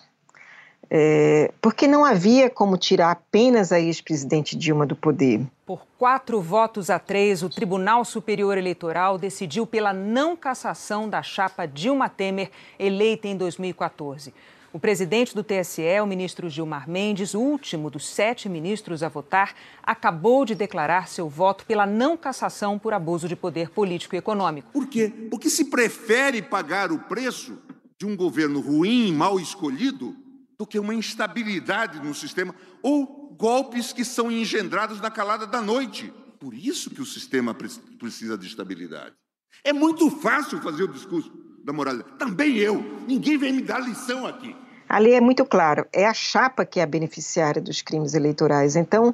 É, 0.95 1.51
porque 1.59 1.87
não 1.87 2.05
havia 2.05 2.51
como 2.51 2.77
tirar 2.77 3.09
apenas 3.09 3.71
a 3.71 3.79
ex-presidente 3.79 4.55
Dilma 4.55 4.85
do 4.85 4.95
poder. 4.95 5.41
Por 5.65 5.87
quatro 5.97 6.39
votos 6.39 6.91
a 6.91 6.99
três, 6.99 7.41
o 7.41 7.49
Tribunal 7.49 8.05
Superior 8.05 8.59
Eleitoral 8.59 9.17
decidiu 9.17 9.65
pela 9.65 9.91
não 9.91 10.35
cassação 10.35 11.09
da 11.09 11.23
chapa 11.23 11.65
Dilma 11.65 12.09
Temer, 12.09 12.51
eleita 12.77 13.27
em 13.27 13.35
2014. 13.35 14.31
O 14.71 14.79
presidente 14.79 15.33
do 15.33 15.43
TSE, 15.43 15.99
o 15.99 16.05
ministro 16.05 16.47
Gilmar 16.47 16.87
Mendes, 16.87 17.33
o 17.33 17.39
último 17.39 17.89
dos 17.89 18.07
sete 18.07 18.47
ministros 18.47 19.01
a 19.01 19.09
votar, 19.09 19.55
acabou 19.81 20.45
de 20.45 20.53
declarar 20.53 21.07
seu 21.07 21.27
voto 21.27 21.65
pela 21.65 21.87
não 21.87 22.15
cassação 22.15 22.77
por 22.77 22.93
abuso 22.93 23.27
de 23.27 23.35
poder 23.35 23.71
político 23.71 24.13
e 24.13 24.19
econômico. 24.19 24.69
Por 24.71 24.87
quê? 24.87 25.11
Porque 25.31 25.49
se 25.49 25.65
prefere 25.65 26.39
pagar 26.43 26.91
o 26.91 26.99
preço 26.99 27.57
de 27.97 28.05
um 28.05 28.15
governo 28.15 28.59
ruim, 28.61 29.11
mal 29.11 29.39
escolhido, 29.39 30.22
do 30.63 30.67
que 30.67 30.79
uma 30.79 30.95
instabilidade 30.95 31.99
no 31.99 32.13
sistema 32.13 32.55
ou 32.81 33.35
golpes 33.37 33.91
que 33.91 34.05
são 34.05 34.31
engendrados 34.31 35.01
na 35.01 35.11
calada 35.11 35.45
da 35.45 35.61
noite. 35.61 36.11
Por 36.39 36.53
isso 36.53 36.89
que 36.89 37.01
o 37.01 37.05
sistema 37.05 37.53
precisa 37.53 38.37
de 38.37 38.47
estabilidade. 38.47 39.13
É 39.61 39.73
muito 39.73 40.09
fácil 40.09 40.61
fazer 40.61 40.83
o 40.83 40.87
discurso 40.87 41.31
da 41.65 41.73
moralidade. 41.73 42.17
Também 42.17 42.57
eu. 42.57 42.81
Ninguém 43.05 43.37
vem 43.37 43.51
me 43.51 43.61
dar 43.61 43.79
lição 43.79 44.25
aqui. 44.25 44.55
A 44.87 44.99
lei 44.99 45.15
é 45.15 45.21
muito 45.21 45.43
claro. 45.43 45.85
É 45.91 46.05
a 46.05 46.13
chapa 46.13 46.65
que 46.65 46.79
é 46.79 46.83
a 46.83 46.87
beneficiária 46.87 47.61
dos 47.61 47.81
crimes 47.81 48.13
eleitorais. 48.13 48.77
Então, 48.77 49.13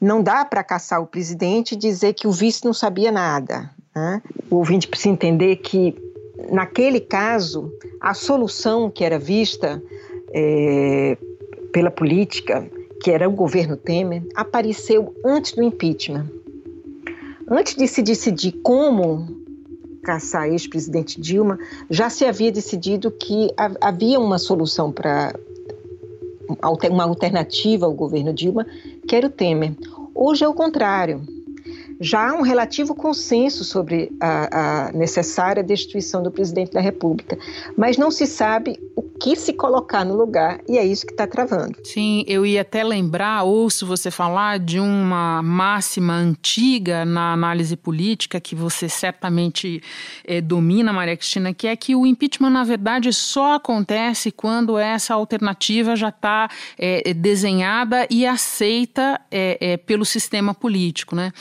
não 0.00 0.20
dá 0.20 0.44
para 0.44 0.64
caçar 0.64 1.00
o 1.00 1.06
presidente 1.06 1.72
e 1.72 1.76
dizer 1.76 2.14
que 2.14 2.26
o 2.26 2.32
vice 2.32 2.64
não 2.64 2.72
sabia 2.72 3.12
nada. 3.12 3.70
Né? 3.94 4.20
O 4.50 4.56
ouvinte 4.56 4.88
precisa 4.88 5.10
entender 5.10 5.56
que, 5.56 5.94
naquele 6.50 7.00
caso, 7.00 7.72
a 8.00 8.14
solução 8.14 8.90
que 8.90 9.04
era 9.04 9.18
vista 9.18 9.80
é, 10.32 11.16
pela 11.72 11.90
política, 11.90 12.68
que 13.02 13.10
era 13.10 13.28
o 13.28 13.32
governo 13.32 13.76
Temer, 13.76 14.22
apareceu 14.34 15.14
antes 15.24 15.52
do 15.52 15.62
impeachment. 15.62 16.26
Antes 17.48 17.74
de 17.74 17.86
se 17.86 18.02
decidir 18.02 18.52
como 18.62 19.26
caçar 20.02 20.42
a 20.42 20.48
ex-presidente 20.48 21.20
Dilma, 21.20 21.58
já 21.90 22.08
se 22.10 22.24
havia 22.24 22.50
decidido 22.50 23.10
que 23.10 23.50
havia 23.80 24.18
uma 24.18 24.38
solução 24.38 24.90
para 24.90 25.34
uma 26.90 27.04
alternativa 27.04 27.86
ao 27.86 27.92
governo 27.92 28.32
Dilma, 28.32 28.66
que 29.06 29.14
era 29.14 29.26
o 29.26 29.30
Temer. 29.30 29.74
Hoje 30.14 30.44
é 30.44 30.48
o 30.48 30.54
contrário 30.54 31.22
já 32.00 32.30
há 32.30 32.34
um 32.34 32.42
relativo 32.42 32.94
consenso 32.94 33.64
sobre 33.64 34.10
a, 34.20 34.88
a, 34.88 34.92
necessária 34.92 35.62
destituição 35.62 36.22
do 36.22 36.30
presidente 36.30 36.72
da 36.72 36.80
República, 36.80 37.36
mas 37.76 37.96
não 37.96 38.10
se 38.10 38.26
sabe 38.26 38.78
o 38.94 39.02
que 39.02 39.34
se 39.34 39.52
colocar 39.52 40.04
no 40.04 40.16
lugar 40.16 40.60
e 40.68 40.78
é 40.78 40.84
isso 40.84 41.04
que 41.04 41.12
está 41.12 41.26
travando. 41.26 41.76
Sim, 41.82 42.24
eu 42.26 42.46
ia 42.46 42.60
até 42.60 42.84
lembrar, 42.84 43.42
ouço 43.42 43.86
você 43.86 44.10
falar 44.10 44.58
de 44.58 44.78
uma 44.78 45.42
máxima 45.42 46.14
antiga 46.14 47.04
na 47.04 47.32
análise 47.32 47.76
política 47.76 48.40
que 48.40 48.54
você 48.54 48.88
certamente 48.88 49.82
é, 50.24 50.40
domina, 50.40 50.92
Maria 50.92 51.16
Cristina, 51.16 51.52
que 51.52 51.66
é 51.66 51.74
que 51.74 51.96
o 51.96 52.06
impeachment, 52.06 52.50
na 52.50 52.64
verdade, 52.64 53.12
só 53.12 53.54
acontece 53.54 54.30
quando 54.30 54.78
essa 54.78 55.14
alternativa 55.14 55.96
já 55.96 56.10
está 56.10 56.48
é, 56.78 57.12
desenhada 57.12 58.06
e 58.08 58.24
aceita 58.24 59.20
é, 59.30 59.76
pelo 59.78 60.04
sistema 60.04 60.54
político, 60.54 61.16
né? 61.16 61.32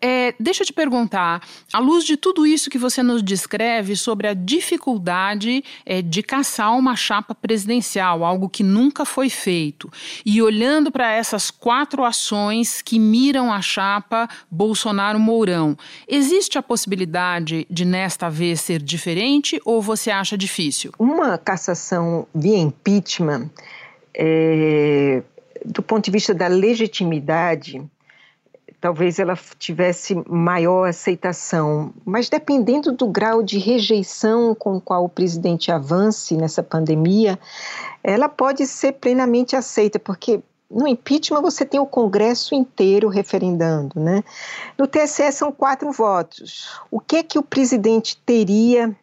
É, 0.00 0.34
deixa 0.38 0.62
eu 0.62 0.66
te 0.66 0.72
perguntar, 0.72 1.42
à 1.72 1.78
luz 1.78 2.04
de 2.04 2.16
tudo 2.16 2.46
isso 2.46 2.70
que 2.70 2.78
você 2.78 3.02
nos 3.02 3.22
descreve 3.22 3.96
sobre 3.96 4.28
a 4.28 4.34
dificuldade 4.34 5.64
é, 5.84 6.02
de 6.02 6.22
caçar 6.22 6.76
uma 6.76 6.96
chapa 6.96 7.34
presidencial, 7.34 8.24
algo 8.24 8.48
que 8.48 8.62
nunca 8.62 9.04
foi 9.04 9.28
feito, 9.28 9.90
e 10.24 10.40
olhando 10.42 10.90
para 10.90 11.12
essas 11.12 11.50
quatro 11.50 12.04
ações 12.04 12.82
que 12.82 12.98
miram 12.98 13.52
a 13.52 13.60
chapa 13.60 14.28
Bolsonaro-Mourão, 14.50 15.76
existe 16.08 16.58
a 16.58 16.62
possibilidade 16.62 17.66
de 17.70 17.84
nesta 17.84 18.28
vez 18.28 18.60
ser 18.60 18.80
diferente 18.80 19.60
ou 19.64 19.80
você 19.82 20.10
acha 20.10 20.36
difícil? 20.36 20.92
Uma 20.98 21.38
cassação 21.38 22.26
via 22.34 22.58
impeachment, 22.58 23.50
é, 24.14 25.22
do 25.64 25.82
ponto 25.82 26.04
de 26.04 26.10
vista 26.10 26.34
da 26.34 26.48
legitimidade, 26.48 27.82
talvez 28.82 29.20
ela 29.20 29.38
tivesse 29.60 30.12
maior 30.28 30.88
aceitação, 30.88 31.94
mas 32.04 32.28
dependendo 32.28 32.90
do 32.90 33.06
grau 33.06 33.40
de 33.40 33.56
rejeição 33.56 34.56
com 34.56 34.76
o 34.76 34.80
qual 34.80 35.04
o 35.04 35.08
presidente 35.08 35.70
avance 35.70 36.36
nessa 36.36 36.64
pandemia, 36.64 37.38
ela 38.02 38.28
pode 38.28 38.66
ser 38.66 38.94
plenamente 38.94 39.54
aceita, 39.54 40.00
porque 40.00 40.42
no 40.68 40.88
impeachment 40.88 41.40
você 41.40 41.64
tem 41.64 41.78
o 41.78 41.86
Congresso 41.86 42.56
inteiro 42.56 43.08
referendando, 43.08 44.00
né? 44.00 44.24
No 44.76 44.88
TSE 44.88 45.30
são 45.30 45.52
quatro 45.52 45.92
votos. 45.92 46.68
O 46.90 46.98
que 46.98 47.18
é 47.18 47.22
que 47.22 47.38
o 47.38 47.42
presidente 47.42 48.20
teria 48.26 48.96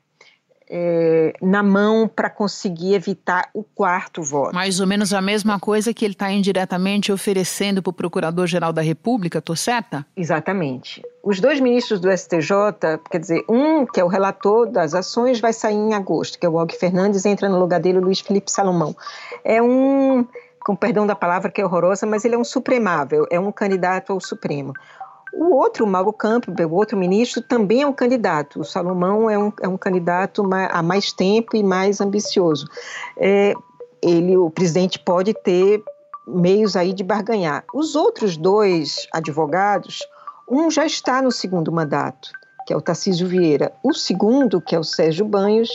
é, 0.70 1.34
na 1.42 1.64
mão 1.64 2.08
para 2.08 2.30
conseguir 2.30 2.94
evitar 2.94 3.50
o 3.54 3.64
quarto 3.64 4.22
voto. 4.22 4.54
Mais 4.54 4.80
ou 4.80 4.86
menos 4.86 5.14
a 5.14 5.22
mesma 5.22 5.60
coisa 5.60 5.94
que 5.94 6.06
ele 6.06 6.14
está 6.14 6.32
indiretamente 6.32 7.12
oferecendo 7.12 7.82
para 7.82 7.90
o 7.90 7.94
Procurador-Geral 7.94 8.72
da 8.72 8.82
República, 8.82 9.40
estou 9.40 9.56
certa? 9.56 10.06
Exatamente. 10.16 11.02
Os 11.24 11.40
dois 11.40 11.60
ministros 11.60 12.00
do 12.00 12.10
STJ, 12.16 13.00
quer 13.10 13.20
dizer, 13.20 13.44
um 13.50 13.86
que 13.86 14.00
é 14.00 14.04
o 14.04 14.08
relator 14.08 14.72
das 14.72 14.94
ações, 14.94 15.40
vai 15.40 15.52
sair 15.52 15.76
em 15.76 15.94
agosto, 15.94 16.40
que 16.40 16.46
é 16.46 16.50
o 16.50 16.56
Og 16.56 16.74
Fernandes, 16.74 17.26
entra 17.26 17.50
no 17.50 17.60
lugar 17.60 17.80
dele 17.80 17.98
o 17.98 18.02
Luiz 18.02 18.20
Felipe 18.20 18.52
Salomão. 18.52 18.96
É 19.44 19.62
um 19.62 20.26
com 20.64 20.76
perdão 20.76 21.08
da 21.08 21.16
palavra 21.16 21.50
que 21.50 21.62
é 21.62 21.66
horrorosa, 21.66 22.06
mas 22.06 22.26
ele 22.26 22.36
é 22.36 22.38
um 22.38 22.44
supremável, 22.44 23.26
é 23.32 23.40
um 23.40 23.52
candidato 23.52 24.14
ao 24.14 24.20
Supremo. 24.20 24.74
O 25.34 25.56
outro, 25.56 25.86
Mauro 25.86 26.12
Campbell, 26.12 26.70
o 26.70 26.76
outro 26.76 26.98
ministro, 26.98 27.42
também 27.42 27.82
é 27.82 27.88
um 27.88 27.94
candidato. 27.94 28.62
O 28.62 28.64
Salomão 28.64 29.30
é 29.30 29.38
um, 29.38 29.54
é 29.62 29.68
um 29.68 29.78
candidato 29.78 30.44
há 30.72 30.82
mais 30.82 31.12
tempo 31.12 31.56
e 31.56 31.64
mais 31.64 32.02
ambicioso. 32.02 32.68
É, 33.18 33.54
ele, 34.02 34.36
o 34.38 34.50
presidente 34.50 35.00
pode 35.00 35.34
ter 35.34 35.84
meios 36.28 36.76
aí 36.76 36.94
de 36.94 37.04
barganhar. 37.04 37.64
Os 37.74 37.96
outros 37.96 38.38
dois 38.38 39.08
advogados, 39.14 40.00
um 40.50 40.70
já 40.70 40.86
está 40.86 41.22
no 41.22 41.32
segundo 41.32 41.72
mandato, 41.72 42.32
que 42.66 42.74
é 42.74 42.78
o 42.78 42.82
Tarcísio 42.82 43.28
Vieira. 43.28 43.72
O 43.84 43.94
segundo, 43.94 44.62
que 44.62 44.76
é 44.76 44.80
o 44.80 44.84
Sérgio 44.84 45.26
Banhos, 45.26 45.70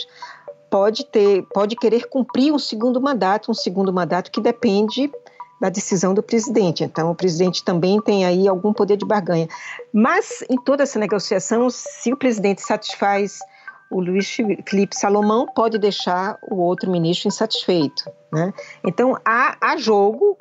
pode 0.69 1.05
ter, 1.05 1.43
pode 1.53 1.75
querer 1.75 2.07
cumprir 2.07 2.51
um 2.51 2.59
segundo 2.59 2.99
mandato, 3.01 3.51
um 3.51 3.53
segundo 3.53 3.93
mandato 3.93 4.31
que 4.31 4.41
depende 4.41 5.11
da 5.59 5.69
decisão 5.69 6.13
do 6.13 6.21
presidente. 6.21 6.83
Então, 6.83 7.11
o 7.11 7.15
presidente 7.15 7.63
também 7.63 8.01
tem 8.01 8.25
aí 8.25 8.47
algum 8.47 8.73
poder 8.73 8.97
de 8.97 9.05
barganha. 9.05 9.47
Mas, 9.93 10.43
em 10.49 10.57
toda 10.57 10.83
essa 10.83 10.99
negociação, 10.99 11.69
se 11.69 12.11
o 12.11 12.17
presidente 12.17 12.61
satisfaz 12.61 13.39
o 13.89 14.01
Luiz 14.01 14.35
Felipe 14.67 14.97
Salomão, 14.97 15.45
pode 15.45 15.77
deixar 15.77 16.37
o 16.49 16.55
outro 16.55 16.89
ministro 16.89 17.27
insatisfeito. 17.27 18.03
Né? 18.31 18.53
Então, 18.83 19.15
há, 19.23 19.55
há 19.61 19.77
jogo 19.77 20.35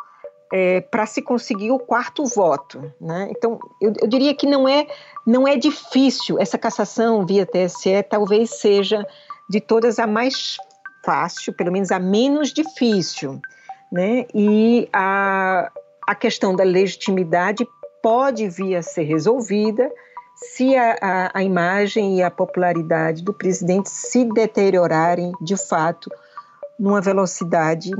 é, 0.52 0.80
para 0.80 1.06
se 1.06 1.22
conseguir 1.22 1.70
o 1.70 1.78
quarto 1.78 2.24
voto. 2.24 2.92
Né? 3.00 3.28
Então, 3.30 3.60
eu, 3.80 3.92
eu, 4.00 4.08
diria 4.08 4.34
que 4.34 4.46
não 4.46 4.68
é, 4.68 4.86
não 5.26 5.46
é 5.46 5.56
difícil. 5.56 6.38
Essa 6.38 6.58
cassação 6.58 7.24
via 7.24 7.46
TSE 7.46 8.02
talvez 8.08 8.50
seja, 8.58 9.06
de 9.48 9.60
todas, 9.60 9.98
a 9.98 10.06
mais 10.06 10.56
fácil, 11.04 11.52
pelo 11.52 11.70
menos 11.70 11.92
a 11.92 11.98
menos 11.98 12.52
difícil 12.52 13.40
né? 13.94 14.26
E 14.34 14.88
a, 14.92 15.70
a 16.04 16.14
questão 16.16 16.56
da 16.56 16.64
legitimidade 16.64 17.64
pode 18.02 18.48
vir 18.48 18.74
a 18.74 18.82
ser 18.82 19.04
resolvida 19.04 19.88
se 20.34 20.76
a, 20.76 20.98
a, 21.00 21.38
a 21.38 21.44
imagem 21.44 22.18
e 22.18 22.22
a 22.22 22.28
popularidade 22.28 23.22
do 23.22 23.32
presidente 23.32 23.88
se 23.88 24.24
deteriorarem 24.24 25.30
de 25.40 25.56
fato 25.56 26.10
numa 26.76 27.00
velocidade 27.00 27.92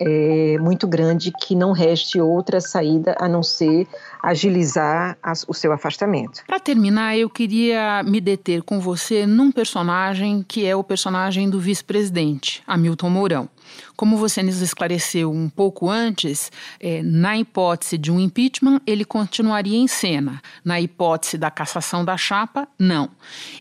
é, 0.00 0.56
muito 0.58 0.88
grande 0.88 1.30
que 1.38 1.54
não 1.54 1.72
reste 1.72 2.18
outra 2.18 2.58
saída 2.58 3.14
a 3.20 3.28
não 3.28 3.42
ser 3.42 3.86
agilizar 4.22 5.18
o 5.46 5.52
seu 5.52 5.70
afastamento. 5.70 6.42
Para 6.46 6.58
terminar, 6.58 7.16
eu 7.16 7.28
queria 7.28 8.02
me 8.02 8.22
deter 8.22 8.62
com 8.62 8.80
você 8.80 9.26
num 9.26 9.52
personagem 9.52 10.42
que 10.48 10.66
é 10.66 10.74
o 10.74 10.82
personagem 10.82 11.50
do 11.50 11.60
vice-presidente, 11.60 12.62
Hamilton 12.66 13.10
Mourão. 13.10 13.48
Como 13.96 14.16
você 14.16 14.42
nos 14.42 14.60
esclareceu 14.60 15.32
um 15.32 15.48
pouco 15.48 15.88
antes, 15.88 16.50
é, 16.80 17.02
na 17.02 17.38
hipótese 17.38 17.96
de 17.96 18.10
um 18.10 18.18
impeachment, 18.18 18.80
ele 18.86 19.04
continuaria 19.04 19.76
em 19.76 19.86
cena. 19.86 20.42
Na 20.64 20.80
hipótese 20.80 21.38
da 21.38 21.50
cassação 21.50 22.04
da 22.04 22.16
chapa, 22.16 22.68
não. 22.78 23.10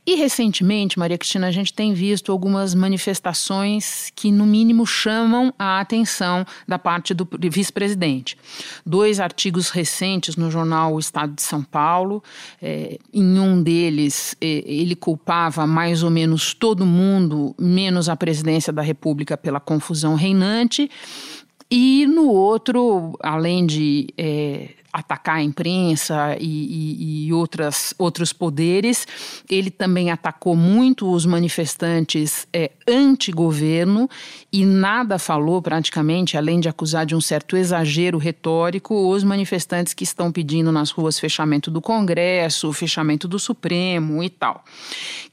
E 0.05 0.15
recentemente, 0.15 0.97
Maria 0.99 1.17
Cristina, 1.17 1.47
a 1.47 1.51
gente 1.51 1.73
tem 1.73 1.93
visto 1.93 2.31
algumas 2.31 2.73
manifestações 2.73 4.11
que, 4.15 4.31
no 4.31 4.45
mínimo, 4.45 4.85
chamam 4.85 5.53
a 5.57 5.79
atenção 5.79 6.45
da 6.67 6.77
parte 6.77 7.13
do 7.13 7.27
vice-presidente. 7.49 8.37
Dois 8.85 9.19
artigos 9.19 9.69
recentes 9.69 10.35
no 10.35 10.49
jornal 10.51 10.93
O 10.95 10.99
Estado 10.99 11.33
de 11.33 11.41
São 11.41 11.63
Paulo, 11.63 12.23
é, 12.61 12.97
em 13.13 13.39
um 13.39 13.61
deles, 13.61 14.35
é, 14.41 14.63
ele 14.65 14.95
culpava 14.95 15.65
mais 15.67 16.03
ou 16.03 16.09
menos 16.09 16.53
todo 16.53 16.85
mundo, 16.85 17.55
menos 17.59 18.09
a 18.09 18.15
presidência 18.15 18.73
da 18.73 18.81
República, 18.81 19.37
pela 19.37 19.59
confusão 19.59 19.92
confusão 19.93 20.15
reinante. 20.15 20.89
E 21.69 22.05
no 22.07 22.27
outro, 22.29 23.17
além 23.21 23.65
de 23.65 24.07
é, 24.17 24.69
atacar 24.93 25.37
a 25.37 25.43
imprensa 25.43 26.37
e, 26.39 26.45
e, 26.45 27.27
e, 27.27 27.33
outras, 27.33 27.95
outros 27.97 28.31
poderes. 28.31 29.07
Ele 29.49 29.71
também 29.71 30.11
atacou 30.11 30.55
muito 30.55 31.11
os 31.11 31.25
manifestantes 31.25 32.47
é, 32.53 32.71
anti-governo 32.87 34.07
e 34.51 34.63
nada 34.65 35.17
falou 35.17 35.61
praticamente, 35.61 36.37
além 36.37 36.59
de 36.59 36.69
acusar 36.69 37.05
de 37.07 37.15
um 37.15 37.21
certo 37.21 37.57
exagero 37.57 38.19
retórico, 38.19 39.09
os 39.09 39.23
manifestantes 39.23 39.93
que 39.93 40.03
estão 40.03 40.31
pedindo 40.31 40.71
nas 40.71 40.91
ruas 40.91 41.19
fechamento 41.19 41.71
do 41.71 41.81
Congresso, 41.81 42.71
fechamento 42.71 43.27
do 43.27 43.39
Supremo 43.39 44.23
e 44.23 44.29
tal. 44.29 44.63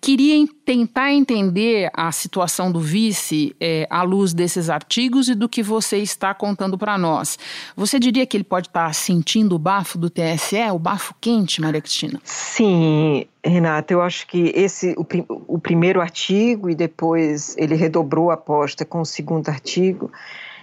Queria 0.01 0.47
tentar 0.65 1.13
entender 1.13 1.91
a 1.93 2.11
situação 2.13 2.73
do 2.73 2.81
vice 2.81 3.55
é, 3.61 3.87
à 3.91 4.03
luz 4.03 4.33
desses 4.33 4.71
artigos 4.71 5.29
e 5.29 5.35
do 5.35 5.49
que 5.49 5.63
você 5.63 5.99
está 5.99 6.33
contando 6.33 6.79
para 6.79 6.97
nós. 6.97 7.39
Você 7.77 7.99
diria 7.99 8.25
que 8.25 8.37
ele 8.37 8.45
pode 8.45 8.69
estar 8.69 8.95
sentindo 8.95 9.50
do 9.51 9.59
bafo 9.59 9.99
do 9.99 10.09
TSE, 10.09 10.71
o 10.73 10.79
bafo 10.79 11.13
quente, 11.21 11.61
Maria 11.61 11.81
Cristina? 11.81 12.21
Sim, 12.23 13.27
Renata, 13.45 13.93
eu 13.93 14.01
acho 14.01 14.25
que 14.29 14.53
esse 14.55 14.95
o, 14.97 15.05
o 15.49 15.59
primeiro 15.59 16.01
artigo 16.01 16.71
e 16.71 16.75
depois 16.77 17.57
ele 17.59 17.75
redobrou 17.75 18.31
a 18.31 18.35
aposta 18.35 18.85
com 18.85 19.01
o 19.01 19.05
segundo 19.05 19.49
artigo. 19.49 20.09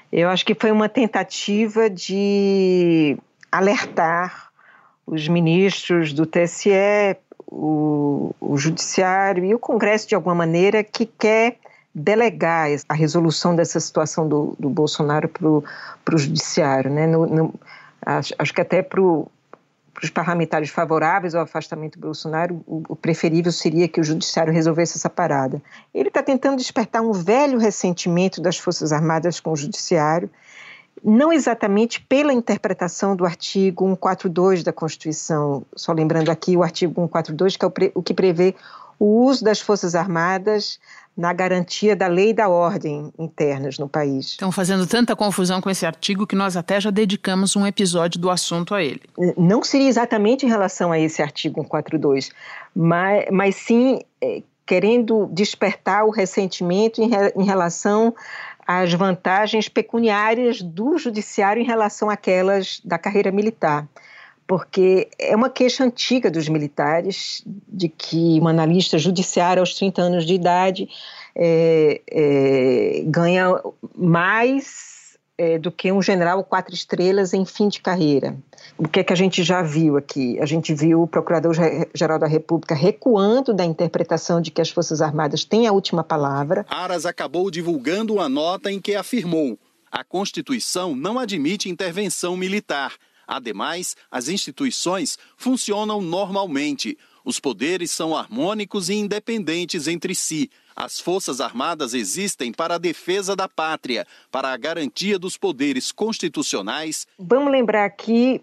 Eu 0.09 0.29
acho 0.29 0.45
que 0.45 0.55
foi 0.55 0.71
uma 0.71 0.87
tentativa 0.87 1.89
de 1.89 3.17
alertar 3.51 4.51
os 5.05 5.27
ministros 5.27 6.13
do 6.13 6.25
TSE, 6.25 7.17
o, 7.45 8.33
o 8.39 8.57
Judiciário 8.57 9.43
e 9.43 9.53
o 9.53 9.59
Congresso, 9.59 10.07
de 10.07 10.15
alguma 10.15 10.35
maneira, 10.35 10.81
que 10.81 11.05
quer 11.05 11.57
delegar 11.93 12.69
a 12.87 12.93
resolução 12.93 13.53
dessa 13.53 13.81
situação 13.81 14.29
do, 14.29 14.55
do 14.57 14.69
Bolsonaro 14.69 15.27
para 15.27 16.15
o 16.15 16.17
Judiciário. 16.17 16.89
Né? 16.89 17.05
No, 17.05 17.25
no, 17.25 17.53
Acho, 18.07 18.33
acho 18.39 18.53
que 18.53 18.61
até 18.61 18.81
para 18.81 19.01
os 19.01 20.09
parlamentares 20.13 20.69
favoráveis 20.69 21.35
ao 21.35 21.43
afastamento 21.43 21.99
do 21.99 22.07
Bolsonaro, 22.07 22.63
o, 22.65 22.95
preferível 22.95 23.51
seria 23.51 23.85
que 23.85 23.99
o 23.99 24.03
judiciário 24.03 24.53
resolvesse 24.53 24.97
essa 24.97 25.09
parada. 25.09 25.61
Ele 25.93 26.07
está 26.07 26.23
tentando 26.23 26.55
despertar 26.55 27.01
um 27.01 27.11
velho 27.11 27.59
ressentimento 27.59 28.41
das 28.41 28.57
Forças 28.57 28.93
Armadas 28.93 29.41
com 29.41 29.51
o 29.51 29.57
judiciário, 29.57 30.29
não 31.03 31.33
exatamente 31.33 31.99
pela 31.99 32.31
interpretação 32.31 33.13
do 33.13 33.25
artigo 33.25 33.83
142 33.85 34.63
da 34.63 34.71
Constituição, 34.71 35.65
só 35.75 35.91
lembrando 35.91 36.29
aqui 36.29 36.55
o 36.55 36.63
artigo 36.63 36.93
142, 36.93 37.57
que 37.57 37.65
é 37.65 37.91
o 37.93 38.01
que 38.01 38.13
prevê 38.13 38.55
o 38.99 39.25
uso 39.25 39.43
das 39.43 39.59
Forças 39.59 39.95
Armadas 39.95 40.79
na 41.17 41.33
garantia 41.33 41.95
da 41.95 42.05
lei 42.05 42.29
e 42.29 42.33
da 42.33 42.47
ordem 42.47 43.11
internas 43.17 43.79
no 43.79 43.89
país. 43.89 44.27
Estão 44.27 44.51
fazendo 44.51 44.85
tanta 44.85 45.15
confusão 45.15 45.59
com 45.59 45.69
esse 45.69 45.83
artigo 45.83 46.27
que 46.27 46.35
nós 46.35 46.55
até 46.55 46.79
já 46.79 46.91
dedicamos 46.91 47.55
um 47.55 47.65
episódio 47.65 48.21
do 48.21 48.29
assunto 48.29 48.75
a 48.75 48.83
ele. 48.83 49.01
Não 49.35 49.63
seria 49.63 49.89
exatamente 49.89 50.45
em 50.45 50.49
relação 50.49 50.91
a 50.91 50.99
esse 50.99 51.21
artigo 51.21 51.61
142, 51.61 52.29
mas, 52.75 53.25
mas 53.31 53.55
sim 53.55 53.99
é, 54.21 54.43
querendo 54.63 55.27
despertar 55.31 56.05
o 56.05 56.11
ressentimento 56.11 57.01
em, 57.01 57.09
em 57.35 57.43
relação 57.43 58.13
às 58.67 58.93
vantagens 58.93 59.67
pecuniárias 59.67 60.61
do 60.61 60.99
judiciário 60.99 61.61
em 61.61 61.65
relação 61.65 62.11
àquelas 62.11 62.79
da 62.85 62.99
carreira 62.99 63.31
militar 63.31 63.87
porque 64.47 65.09
é 65.19 65.35
uma 65.35 65.49
queixa 65.49 65.83
antiga 65.83 66.31
dos 66.31 66.47
militares 66.47 67.43
de 67.67 67.89
que 67.89 68.39
um 68.41 68.47
analista 68.47 68.97
judiciário 68.97 69.61
aos 69.61 69.73
30 69.75 70.01
anos 70.01 70.25
de 70.25 70.33
idade 70.33 70.89
é, 71.35 72.01
é, 72.09 73.03
ganha 73.05 73.61
mais 73.93 75.17
é, 75.37 75.59
do 75.59 75.69
que 75.69 75.91
um 75.91 76.01
general 76.01 76.43
quatro 76.45 76.73
estrelas 76.73 77.33
em 77.33 77.45
fim 77.45 77.67
de 77.67 77.81
carreira. 77.81 78.37
O 78.77 78.87
que 78.87 79.01
é 79.01 79.03
que 79.03 79.11
a 79.11 79.15
gente 79.15 79.43
já 79.43 79.61
viu 79.61 79.97
aqui? 79.97 80.39
A 80.39 80.45
gente 80.45 80.73
viu 80.73 81.01
o 81.01 81.07
Procurador-Geral 81.07 82.17
da 82.17 82.27
República 82.27 82.73
recuando 82.73 83.53
da 83.53 83.65
interpretação 83.65 84.41
de 84.41 84.49
que 84.49 84.61
as 84.61 84.69
Forças 84.69 85.01
Armadas 85.01 85.43
têm 85.43 85.67
a 85.67 85.73
última 85.73 86.03
palavra. 86.03 86.65
Aras 86.69 87.05
acabou 87.05 87.51
divulgando 87.51 88.13
uma 88.13 88.29
nota 88.29 88.71
em 88.71 88.79
que 88.79 88.95
afirmou: 88.95 89.59
a 89.91 90.03
Constituição 90.03 90.95
não 90.95 91.19
admite 91.19 91.69
intervenção 91.69 92.37
militar 92.37 92.93
Ademais, 93.27 93.95
as 94.09 94.29
instituições 94.29 95.17
funcionam 95.35 96.01
normalmente. 96.01 96.97
Os 97.25 97.39
poderes 97.39 97.91
são 97.91 98.15
harmônicos 98.15 98.87
e 98.87 98.93
independentes 98.93 99.87
entre 99.87 100.15
si. 100.15 100.49
As 100.73 100.99
Forças 100.99 101.41
Armadas 101.41 101.93
existem 101.93 102.53
para 102.53 102.75
a 102.75 102.77
defesa 102.77 103.35
da 103.35 103.49
pátria, 103.49 104.07
para 104.31 104.53
a 104.53 104.57
garantia 104.57 105.19
dos 105.19 105.35
poderes 105.35 105.91
constitucionais. 105.91 107.05
Vamos 107.19 107.51
lembrar 107.51 107.83
aqui 107.83 108.41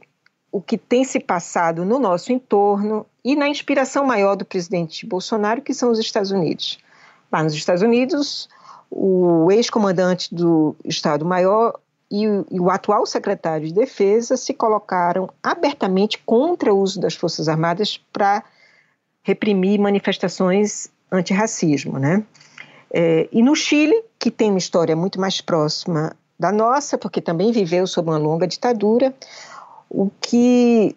o 0.53 0.61
que 0.61 0.77
tem 0.77 1.03
se 1.03 1.19
passado 1.19 1.85
no 1.85 1.99
nosso 1.99 2.33
entorno 2.33 3.07
e 3.25 3.35
na 3.35 3.49
inspiração 3.49 4.05
maior 4.05 4.37
do 4.37 4.45
presidente 4.45 5.07
Bolsonaro, 5.07 5.63
que 5.63 5.73
são 5.73 5.91
os 5.91 5.99
Estados 5.99 6.31
Unidos. 6.31 6.79
Lá 7.33 7.43
nos 7.43 7.55
Estados 7.55 7.83
Unidos, 7.83 8.49
o 8.91 9.51
ex-comandante 9.51 10.33
do 10.33 10.77
Estado-Maior 10.85 11.81
e 12.11 12.29
o, 12.29 12.47
e 12.51 12.61
o, 12.61 12.71
atual 12.71 13.07
secretário 13.07 13.67
de 13.67 13.75
Defesa 13.75 14.37
se 14.37 14.53
colocaram 14.53 15.31
abertamente 15.43 16.19
contra 16.25 16.73
o 16.73 16.79
uso 16.79 17.01
das 17.01 17.15
Forças 17.15 17.49
Armadas 17.49 18.01
para 18.13 18.43
reprimir 19.23 19.81
manifestações 19.81 20.89
antirracismo, 21.11 21.99
né? 21.99 22.23
É, 22.93 23.29
e 23.33 23.43
no 23.43 23.57
Chile, 23.57 24.05
que 24.19 24.31
tem 24.31 24.51
uma 24.51 24.59
história 24.59 24.95
muito 24.95 25.21
mais 25.21 25.41
próxima 25.41 26.15
da 26.39 26.53
nossa, 26.53 26.97
porque 26.99 27.21
também 27.21 27.51
viveu 27.51 27.87
sob 27.87 28.09
uma 28.09 28.19
longa 28.19 28.47
ditadura, 28.47 29.15
o 29.89 30.11
que 30.21 30.97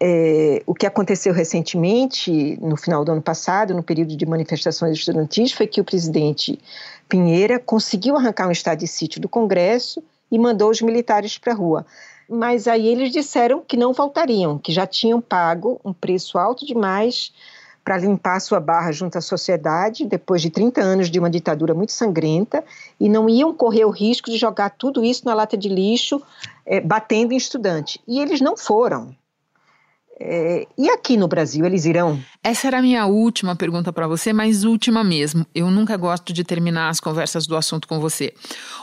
é, 0.00 0.62
o 0.66 0.74
que 0.74 0.86
aconteceu 0.86 1.32
recentemente, 1.32 2.56
no 2.60 2.76
final 2.76 3.04
do 3.04 3.12
ano 3.12 3.22
passado, 3.22 3.74
no 3.74 3.82
período 3.82 4.16
de 4.16 4.26
manifestações 4.26 4.96
estudantis, 4.96 5.52
foi 5.52 5.66
que 5.66 5.80
o 5.80 5.84
presidente 5.84 6.58
Pinheira 7.08 7.58
conseguiu 7.58 8.16
arrancar 8.16 8.46
um 8.46 8.52
estado 8.52 8.78
de 8.78 8.86
sítio 8.86 9.20
do 9.20 9.28
Congresso 9.28 10.02
e 10.30 10.38
mandou 10.38 10.70
os 10.70 10.80
militares 10.80 11.38
para 11.38 11.52
a 11.52 11.56
rua. 11.56 11.86
Mas 12.28 12.68
aí 12.68 12.86
eles 12.86 13.10
disseram 13.10 13.62
que 13.66 13.76
não 13.76 13.92
voltariam, 13.92 14.58
que 14.58 14.72
já 14.72 14.86
tinham 14.86 15.20
pago 15.20 15.80
um 15.84 15.92
preço 15.92 16.38
alto 16.38 16.66
demais 16.66 17.32
para 17.82 17.96
limpar 17.96 18.38
sua 18.38 18.60
barra 18.60 18.92
junto 18.92 19.16
à 19.16 19.20
sociedade, 19.22 20.04
depois 20.04 20.42
de 20.42 20.50
30 20.50 20.78
anos 20.78 21.10
de 21.10 21.18
uma 21.18 21.30
ditadura 21.30 21.72
muito 21.72 21.92
sangrenta, 21.92 22.62
e 23.00 23.08
não 23.08 23.30
iam 23.30 23.54
correr 23.54 23.86
o 23.86 23.90
risco 23.90 24.30
de 24.30 24.36
jogar 24.36 24.68
tudo 24.68 25.02
isso 25.02 25.24
na 25.24 25.32
lata 25.32 25.56
de 25.56 25.70
lixo, 25.70 26.20
é, 26.66 26.82
batendo 26.82 27.32
em 27.32 27.36
estudante. 27.38 27.98
E 28.06 28.20
eles 28.20 28.42
não 28.42 28.58
foram. 28.58 29.16
É, 30.20 30.66
e 30.76 30.90
aqui 30.90 31.16
no 31.16 31.28
Brasil, 31.28 31.64
eles 31.64 31.84
irão? 31.84 32.18
Essa 32.42 32.66
era 32.66 32.78
a 32.78 32.82
minha 32.82 33.06
última 33.06 33.54
pergunta 33.54 33.92
para 33.92 34.08
você, 34.08 34.32
mas 34.32 34.64
última 34.64 35.04
mesmo. 35.04 35.46
Eu 35.54 35.70
nunca 35.70 35.96
gosto 35.96 36.32
de 36.32 36.42
terminar 36.42 36.88
as 36.88 36.98
conversas 36.98 37.46
do 37.46 37.56
assunto 37.56 37.86
com 37.86 38.00
você. 38.00 38.34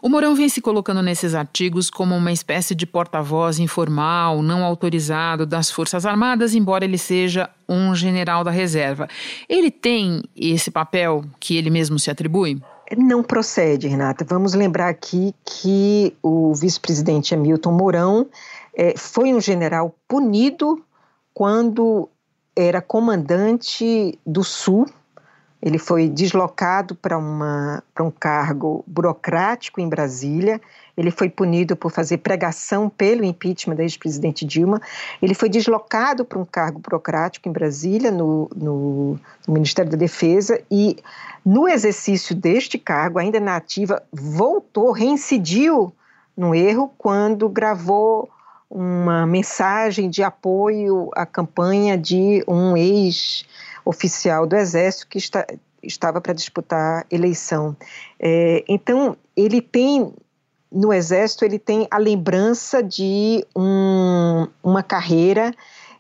O 0.02 0.08
Mourão 0.08 0.34
vem 0.34 0.48
se 0.48 0.62
colocando 0.62 1.02
nesses 1.02 1.36
artigos 1.36 1.90
como 1.90 2.16
uma 2.16 2.32
espécie 2.32 2.74
de 2.74 2.86
porta-voz 2.86 3.60
informal, 3.60 4.42
não 4.42 4.64
autorizado 4.64 5.46
das 5.46 5.70
Forças 5.70 6.06
Armadas, 6.06 6.56
embora 6.56 6.86
ele 6.86 6.98
seja 6.98 7.50
um 7.68 7.94
general 7.94 8.44
da 8.44 8.52
reserva. 8.52 9.08
Ele 9.50 9.70
tem 9.70 10.24
esse 10.36 10.72
papel 10.72 11.26
que 11.40 11.58
ele 11.58 11.70
mesmo 11.70 12.00
se 12.00 12.10
atribui? 12.10 12.62
Não 12.96 13.24
procede, 13.24 13.88
Renata. 13.88 14.24
Vamos 14.24 14.54
lembrar 14.54 14.90
aqui 14.90 15.34
que 15.44 16.16
o 16.22 16.54
vice-presidente 16.54 17.34
Hamilton 17.34 17.72
Mourão 17.72 18.28
é, 18.78 18.94
foi 18.96 19.34
um 19.34 19.42
general 19.42 19.96
punido 20.08 20.85
quando 21.36 22.10
era 22.56 22.82
comandante 22.82 24.18
do 24.26 24.44
Sul. 24.44 24.88
Ele 25.62 25.78
foi 25.78 26.08
deslocado 26.08 26.96
para 26.96 27.18
um 27.18 28.12
cargo 28.12 28.84
burocrático 28.88 29.82
em 29.82 29.90
Brasília. 29.90 30.62
Ele 30.96 31.12
foi 31.12 31.28
punido 31.28 31.76
por 31.76 31.92
fazer 31.92 32.20
pregação 32.20 32.88
pelo 32.88 33.26
impeachment 33.26 33.76
da 33.76 33.84
ex-presidente 33.84 34.46
Dilma. 34.46 34.80
Ele 35.22 35.34
foi 35.34 35.50
deslocado 35.50 36.24
para 36.24 36.40
um 36.40 36.46
cargo 36.46 36.80
burocrático 36.80 37.50
em 37.50 37.52
Brasília, 37.52 38.12
no, 38.12 38.50
no, 38.56 39.20
no 39.46 39.54
Ministério 39.54 39.92
da 39.92 39.98
Defesa, 39.98 40.62
e 40.70 40.98
no 41.44 41.68
exercício 41.68 42.36
deste 42.36 42.78
cargo, 42.78 43.20
ainda 43.20 43.40
na 43.40 43.56
ativa, 43.56 44.04
voltou, 44.14 44.92
reincidiu 44.92 45.92
no 46.38 46.54
erro 46.54 46.94
quando 46.98 47.50
gravou 47.50 48.30
uma 48.70 49.26
mensagem 49.26 50.10
de 50.10 50.24
apoio 50.24 51.10
à 51.16 51.26
campanha 51.26 51.98
de 51.98 52.44
um 52.48 52.76
ex-oficial 52.76 54.46
do 54.46 54.56
Exército 54.56 55.08
que 55.08 55.18
está, 55.18 55.46
estava 55.82 56.20
para 56.20 56.34
disputar 56.34 57.06
eleição. 57.10 57.76
É, 58.20 58.64
então, 58.68 59.16
ele 59.36 59.62
tem, 59.62 60.14
no 60.72 60.92
Exército, 60.92 61.46
ele 61.46 61.60
tem 61.60 61.88
a 61.90 61.98
lembrança 61.98 62.82
de 62.82 63.46
um, 63.56 64.48
uma 64.64 64.84
carreira 64.84 65.54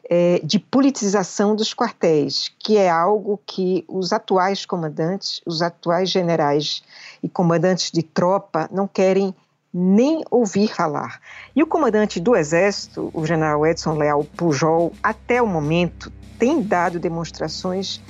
é, 0.09 0.39
de 0.43 0.59
politização 0.59 1.55
dos 1.55 1.73
quartéis, 1.73 2.51
que 2.59 2.77
é 2.77 2.89
algo 2.89 3.39
que 3.45 3.83
os 3.87 4.13
atuais 4.13 4.65
comandantes, 4.65 5.41
os 5.45 5.61
atuais 5.61 6.09
generais 6.09 6.83
e 7.23 7.29
comandantes 7.29 7.91
de 7.91 8.03
tropa 8.03 8.69
não 8.71 8.87
querem 8.87 9.33
nem 9.77 10.23
ouvir 10.31 10.69
falar. 10.69 11.19
E 11.53 11.61
o 11.61 11.67
comandante 11.67 12.17
do 12.17 12.33
Exército, 12.33 13.11
o 13.13 13.25
general 13.25 13.67
Edson 13.67 13.97
Leal 13.97 14.23
Pujol, 14.23 14.93
até 15.03 15.41
o 15.41 15.47
momento 15.47 16.09
tem 16.39 16.61
dado 16.61 16.97
demonstrações 16.97 18.01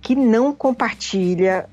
que 0.00 0.16
não 0.16 0.52
compartilha 0.52 1.68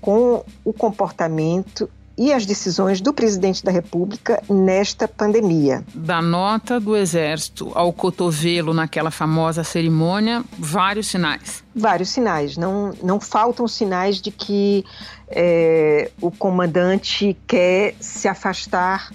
com 0.00 0.42
o 0.64 0.72
comportamento 0.72 1.90
e 2.18 2.32
as 2.32 2.46
decisões 2.46 3.00
do 3.00 3.12
presidente 3.12 3.62
da 3.62 3.70
República 3.70 4.42
nesta 4.48 5.06
pandemia. 5.06 5.84
Da 5.94 6.22
nota 6.22 6.80
do 6.80 6.96
Exército 6.96 7.70
ao 7.74 7.92
cotovelo 7.92 8.72
naquela 8.72 9.10
famosa 9.10 9.62
cerimônia, 9.62 10.42
vários 10.58 11.08
sinais. 11.08 11.62
Vários 11.74 12.08
sinais. 12.08 12.56
Não, 12.56 12.94
não 13.02 13.20
faltam 13.20 13.68
sinais 13.68 14.20
de 14.20 14.30
que 14.30 14.84
é, 15.28 16.10
o 16.20 16.30
comandante 16.30 17.36
quer 17.46 17.94
se 18.00 18.26
afastar 18.28 19.12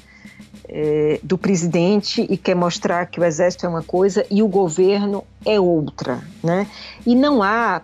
é, 0.70 1.20
do 1.24 1.38
presidente 1.38 2.26
e 2.30 2.38
quer 2.38 2.56
mostrar 2.56 3.08
que 3.08 3.20
o 3.20 3.24
exército 3.24 3.66
é 3.66 3.70
uma 3.70 3.84
coisa 3.84 4.26
e 4.30 4.44
o 4.44 4.48
governo 4.48 5.24
é 5.46 5.60
outra, 5.60 6.22
né? 6.44 6.68
E 7.06 7.16
não 7.16 7.42
há 7.42 7.82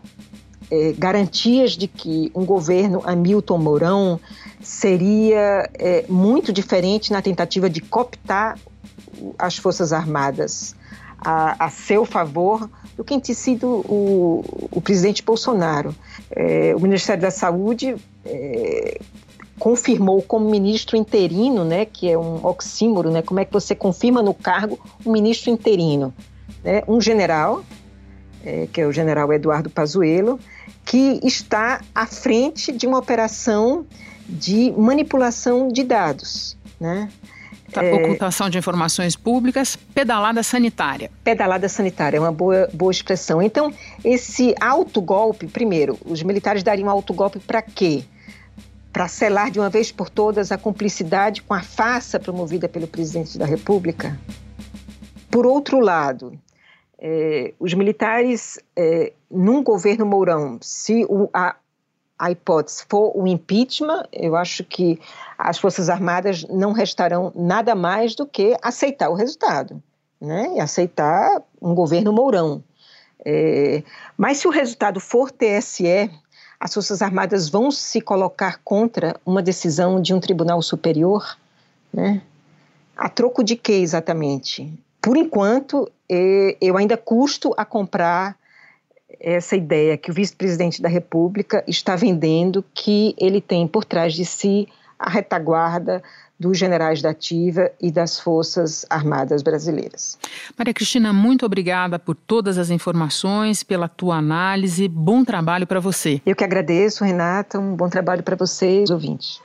é, 0.72 0.94
garantias 0.98 1.72
de 1.72 1.88
que 1.88 2.32
um 2.34 2.46
governo 2.46 3.02
Hamilton 3.06 3.58
Mourão 3.58 4.20
seria 4.68 5.70
é, 5.76 6.04
muito 6.10 6.52
diferente 6.52 7.14
na 7.14 7.22
tentativa 7.22 7.70
de 7.70 7.80
cooptar 7.80 8.60
as 9.40 9.58
forças 9.58 9.94
armadas 9.94 10.76
a, 11.18 11.66
a 11.66 11.70
seu 11.70 12.04
favor 12.04 12.70
do 12.98 13.02
que 13.02 13.18
tem 13.18 13.34
sido 13.34 13.66
o, 13.66 14.68
o 14.70 14.82
presidente 14.82 15.24
Bolsonaro. 15.24 15.96
É, 16.30 16.76
o 16.76 16.82
Ministério 16.82 17.22
da 17.22 17.32
Saúde 17.32 17.96
é, 18.26 19.00
confirmou 19.58 20.22
como 20.22 20.50
ministro 20.50 20.98
interino, 20.98 21.64
né, 21.64 21.86
que 21.86 22.10
é 22.10 22.18
um 22.18 22.46
oxímoro, 22.46 23.10
né, 23.10 23.22
como 23.22 23.40
é 23.40 23.46
que 23.46 23.54
você 23.54 23.74
confirma 23.74 24.22
no 24.22 24.34
cargo 24.34 24.78
um 25.06 25.14
ministro 25.14 25.50
interino? 25.50 26.14
Né, 26.62 26.84
um 26.90 27.00
general, 27.00 27.64
é, 28.44 28.68
que 28.68 28.82
é 28.82 28.86
o 28.86 28.92
general 28.92 29.32
Eduardo 29.32 29.70
Pazuello, 29.70 30.38
que 30.84 31.22
está 31.24 31.80
à 31.96 32.06
frente 32.06 32.74
de 32.74 32.86
uma 32.86 33.00
operação 33.00 33.86
de 34.28 34.72
manipulação 34.78 35.68
de 35.68 35.84
dados, 35.84 36.58
né? 36.80 37.10
Tá, 37.72 37.84
é, 37.84 37.94
ocultação 37.94 38.50
de 38.50 38.58
informações 38.58 39.16
públicas, 39.16 39.76
pedalada 39.94 40.42
sanitária. 40.42 41.12
Pedalada 41.24 41.68
sanitária 41.68 42.18
é 42.18 42.20
uma 42.20 42.32
boa, 42.32 42.70
boa 42.74 42.92
expressão. 42.92 43.42
Então, 43.42 43.74
esse 44.04 44.56
autogolpe, 44.60 45.48
primeiro, 45.48 45.98
os 46.06 46.24
militares 46.24 46.64
dariam 46.64 46.90
autogolpe 46.90 47.40
para 47.40 47.62
quê? 47.62 48.06
Para 48.94 49.08
selar 49.08 49.52
de 49.52 49.60
uma 49.60 49.70
vez 49.70 49.92
por 49.92 50.10
todas 50.10 50.52
a 50.52 50.58
cumplicidade 50.58 51.42
com 51.42 51.54
a 51.54 51.62
farsa 51.62 52.20
promovida 52.20 52.70
pelo 52.70 52.88
presidente 52.88 53.38
da 53.38 53.46
República? 53.46 54.18
Por 55.30 55.46
outro 55.46 55.80
lado, 55.82 56.40
é, 56.98 57.54
os 57.60 57.74
militares, 57.74 58.60
é, 58.76 59.12
num 59.30 59.62
governo 59.62 60.06
Mourão, 60.06 60.58
se 60.62 61.06
o, 61.10 61.30
a, 61.34 61.56
a 62.18 62.32
hipótese 62.32 62.86
for 62.90 63.12
o 63.16 63.28
impeachment, 63.28 64.04
eu 64.12 64.36
acho 64.36 64.64
que 64.64 65.00
as 65.38 65.58
Forças 65.58 65.90
Armadas 65.90 66.44
não 66.50 66.72
restarão 66.72 67.32
nada 67.36 67.76
mais 67.76 68.16
do 68.16 68.26
que 68.26 68.58
aceitar 68.62 69.10
o 69.10 69.14
resultado, 69.14 69.82
né? 70.20 70.56
E 70.56 70.60
aceitar 70.60 71.44
um 71.62 71.76
governo 71.76 72.12
Mourão. 72.12 72.64
É, 73.24 73.84
mas 74.18 74.38
se 74.38 74.48
o 74.48 74.52
resultado 74.52 75.00
for 75.00 75.32
TSE, 75.32 76.10
as 76.60 76.74
Forças 76.74 77.02
Armadas 77.02 77.50
vão 77.50 77.70
se 77.70 78.02
colocar 78.02 78.60
contra 78.64 79.20
uma 79.26 79.44
decisão 79.44 80.02
de 80.02 80.14
um 80.14 80.20
tribunal 80.20 80.62
superior, 80.62 81.38
né? 81.94 82.22
A 82.96 83.10
troco 83.10 83.44
de 83.44 83.56
quê 83.56 83.74
exatamente? 83.74 84.74
Por 85.00 85.16
enquanto, 85.18 85.90
é, 86.10 86.58
eu 86.60 86.76
ainda 86.78 86.98
custo 86.98 87.54
a 87.56 87.64
comprar 87.64 88.36
essa 89.20 89.56
ideia 89.56 89.98
que 89.98 90.12
o 90.12 90.14
vice-presidente 90.14 90.82
da 90.82 90.90
República 90.90 91.64
está 91.68 91.96
vendendo 91.96 92.64
que 92.74 93.16
ele 93.18 93.42
tem 93.42 93.68
por 93.68 93.86
trás 93.86 94.14
de 94.14 94.26
si 94.26 94.68
a 95.00 95.10
retaguarda 95.10 96.02
dos 96.40 96.58
generais 96.58 97.02
da 97.02 97.10
ativa 97.10 97.72
e 97.82 97.92
das 97.92 98.20
Forças 98.20 98.86
Armadas 98.90 99.42
Brasileiras. 99.42 100.18
Maria 100.58 100.74
Cristina, 100.74 101.12
muito 101.12 101.46
obrigada 101.46 101.98
por 101.98 102.16
todas 102.16 102.58
as 102.58 102.70
informações, 102.70 103.64
pela 103.64 103.88
tua 103.88 104.18
análise. 104.18 104.88
Bom 104.88 105.24
trabalho 105.24 105.66
para 105.66 105.80
você. 105.80 106.22
Eu 106.26 106.36
que 106.36 106.44
agradeço, 106.44 107.04
Renata. 107.04 107.60
Um 107.60 107.76
bom 107.76 107.90
trabalho 107.90 108.22
para 108.22 108.36
vocês, 108.36 108.90
ouvintes. 108.90 109.42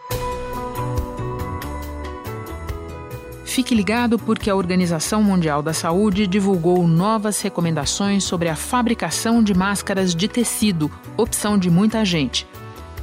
Fique 3.52 3.74
ligado 3.74 4.18
porque 4.18 4.48
a 4.48 4.56
Organização 4.56 5.22
Mundial 5.22 5.62
da 5.62 5.74
Saúde 5.74 6.26
divulgou 6.26 6.88
novas 6.88 7.38
recomendações 7.42 8.24
sobre 8.24 8.48
a 8.48 8.56
fabricação 8.56 9.42
de 9.42 9.52
máscaras 9.52 10.14
de 10.14 10.26
tecido, 10.26 10.90
opção 11.18 11.58
de 11.58 11.68
muita 11.68 12.02
gente. 12.02 12.46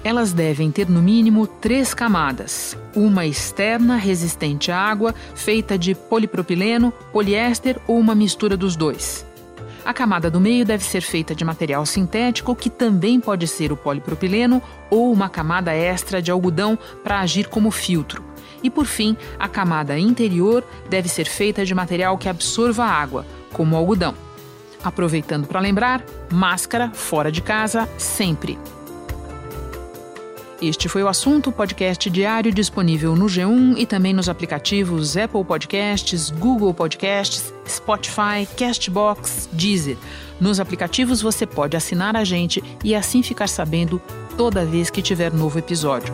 Elas 0.03 0.33
devem 0.33 0.71
ter 0.71 0.89
no 0.89 1.03
mínimo 1.03 1.45
três 1.45 1.93
camadas: 1.93 2.75
uma 2.95 3.27
externa 3.27 3.95
resistente 3.95 4.71
à 4.71 4.79
água, 4.79 5.13
feita 5.35 5.77
de 5.77 5.93
polipropileno, 5.93 6.91
poliéster 7.13 7.79
ou 7.85 7.99
uma 7.99 8.15
mistura 8.15 8.57
dos 8.57 8.75
dois. 8.75 9.23
A 9.85 9.93
camada 9.93 10.31
do 10.31 10.41
meio 10.41 10.65
deve 10.65 10.83
ser 10.83 11.01
feita 11.01 11.35
de 11.35 11.45
material 11.45 11.85
sintético, 11.85 12.55
que 12.55 12.71
também 12.71 13.19
pode 13.19 13.47
ser 13.47 13.71
o 13.71 13.77
polipropileno 13.77 14.63
ou 14.89 15.13
uma 15.13 15.29
camada 15.29 15.75
extra 15.75 16.19
de 16.19 16.31
algodão 16.31 16.75
para 17.03 17.19
agir 17.19 17.47
como 17.47 17.69
filtro. 17.69 18.28
E 18.63 18.69
por 18.69 18.85
fim, 18.85 19.15
a 19.37 19.47
camada 19.47 19.97
interior 19.97 20.63
deve 20.89 21.07
ser 21.07 21.25
feita 21.25 21.65
de 21.65 21.73
material 21.73 22.17
que 22.17 22.29
absorva 22.29 22.85
água, 22.85 23.25
como 23.53 23.75
algodão. 23.75 24.13
Aproveitando 24.83 25.47
para 25.47 25.59
lembrar, 25.59 26.03
máscara 26.31 26.91
fora 26.91 27.31
de 27.31 27.41
casa 27.41 27.87
sempre. 27.97 28.57
Este 30.61 30.89
foi 30.89 31.01
o 31.03 31.07
assunto 31.07 31.53
podcast 31.53 32.09
diário 32.09 32.51
disponível 32.51 33.15
no 33.15 33.27
G1 33.27 33.75
e 33.77 33.85
também 33.85 34.13
nos 34.13 34.27
aplicativos 34.27 35.15
Apple 35.15 35.43
Podcasts, 35.45 36.29
Google 36.31 36.73
Podcasts, 36.73 37.53
Spotify, 37.65 38.45
Castbox, 38.57 39.47
Deezer. 39.53 39.95
Nos 40.37 40.59
aplicativos 40.59 41.21
você 41.21 41.45
pode 41.45 41.77
assinar 41.77 42.17
a 42.17 42.25
gente 42.25 42.61
e 42.83 42.93
assim 42.93 43.23
ficar 43.23 43.47
sabendo 43.47 44.01
toda 44.35 44.65
vez 44.65 44.89
que 44.89 45.01
tiver 45.01 45.31
novo 45.31 45.57
episódio. 45.57 46.13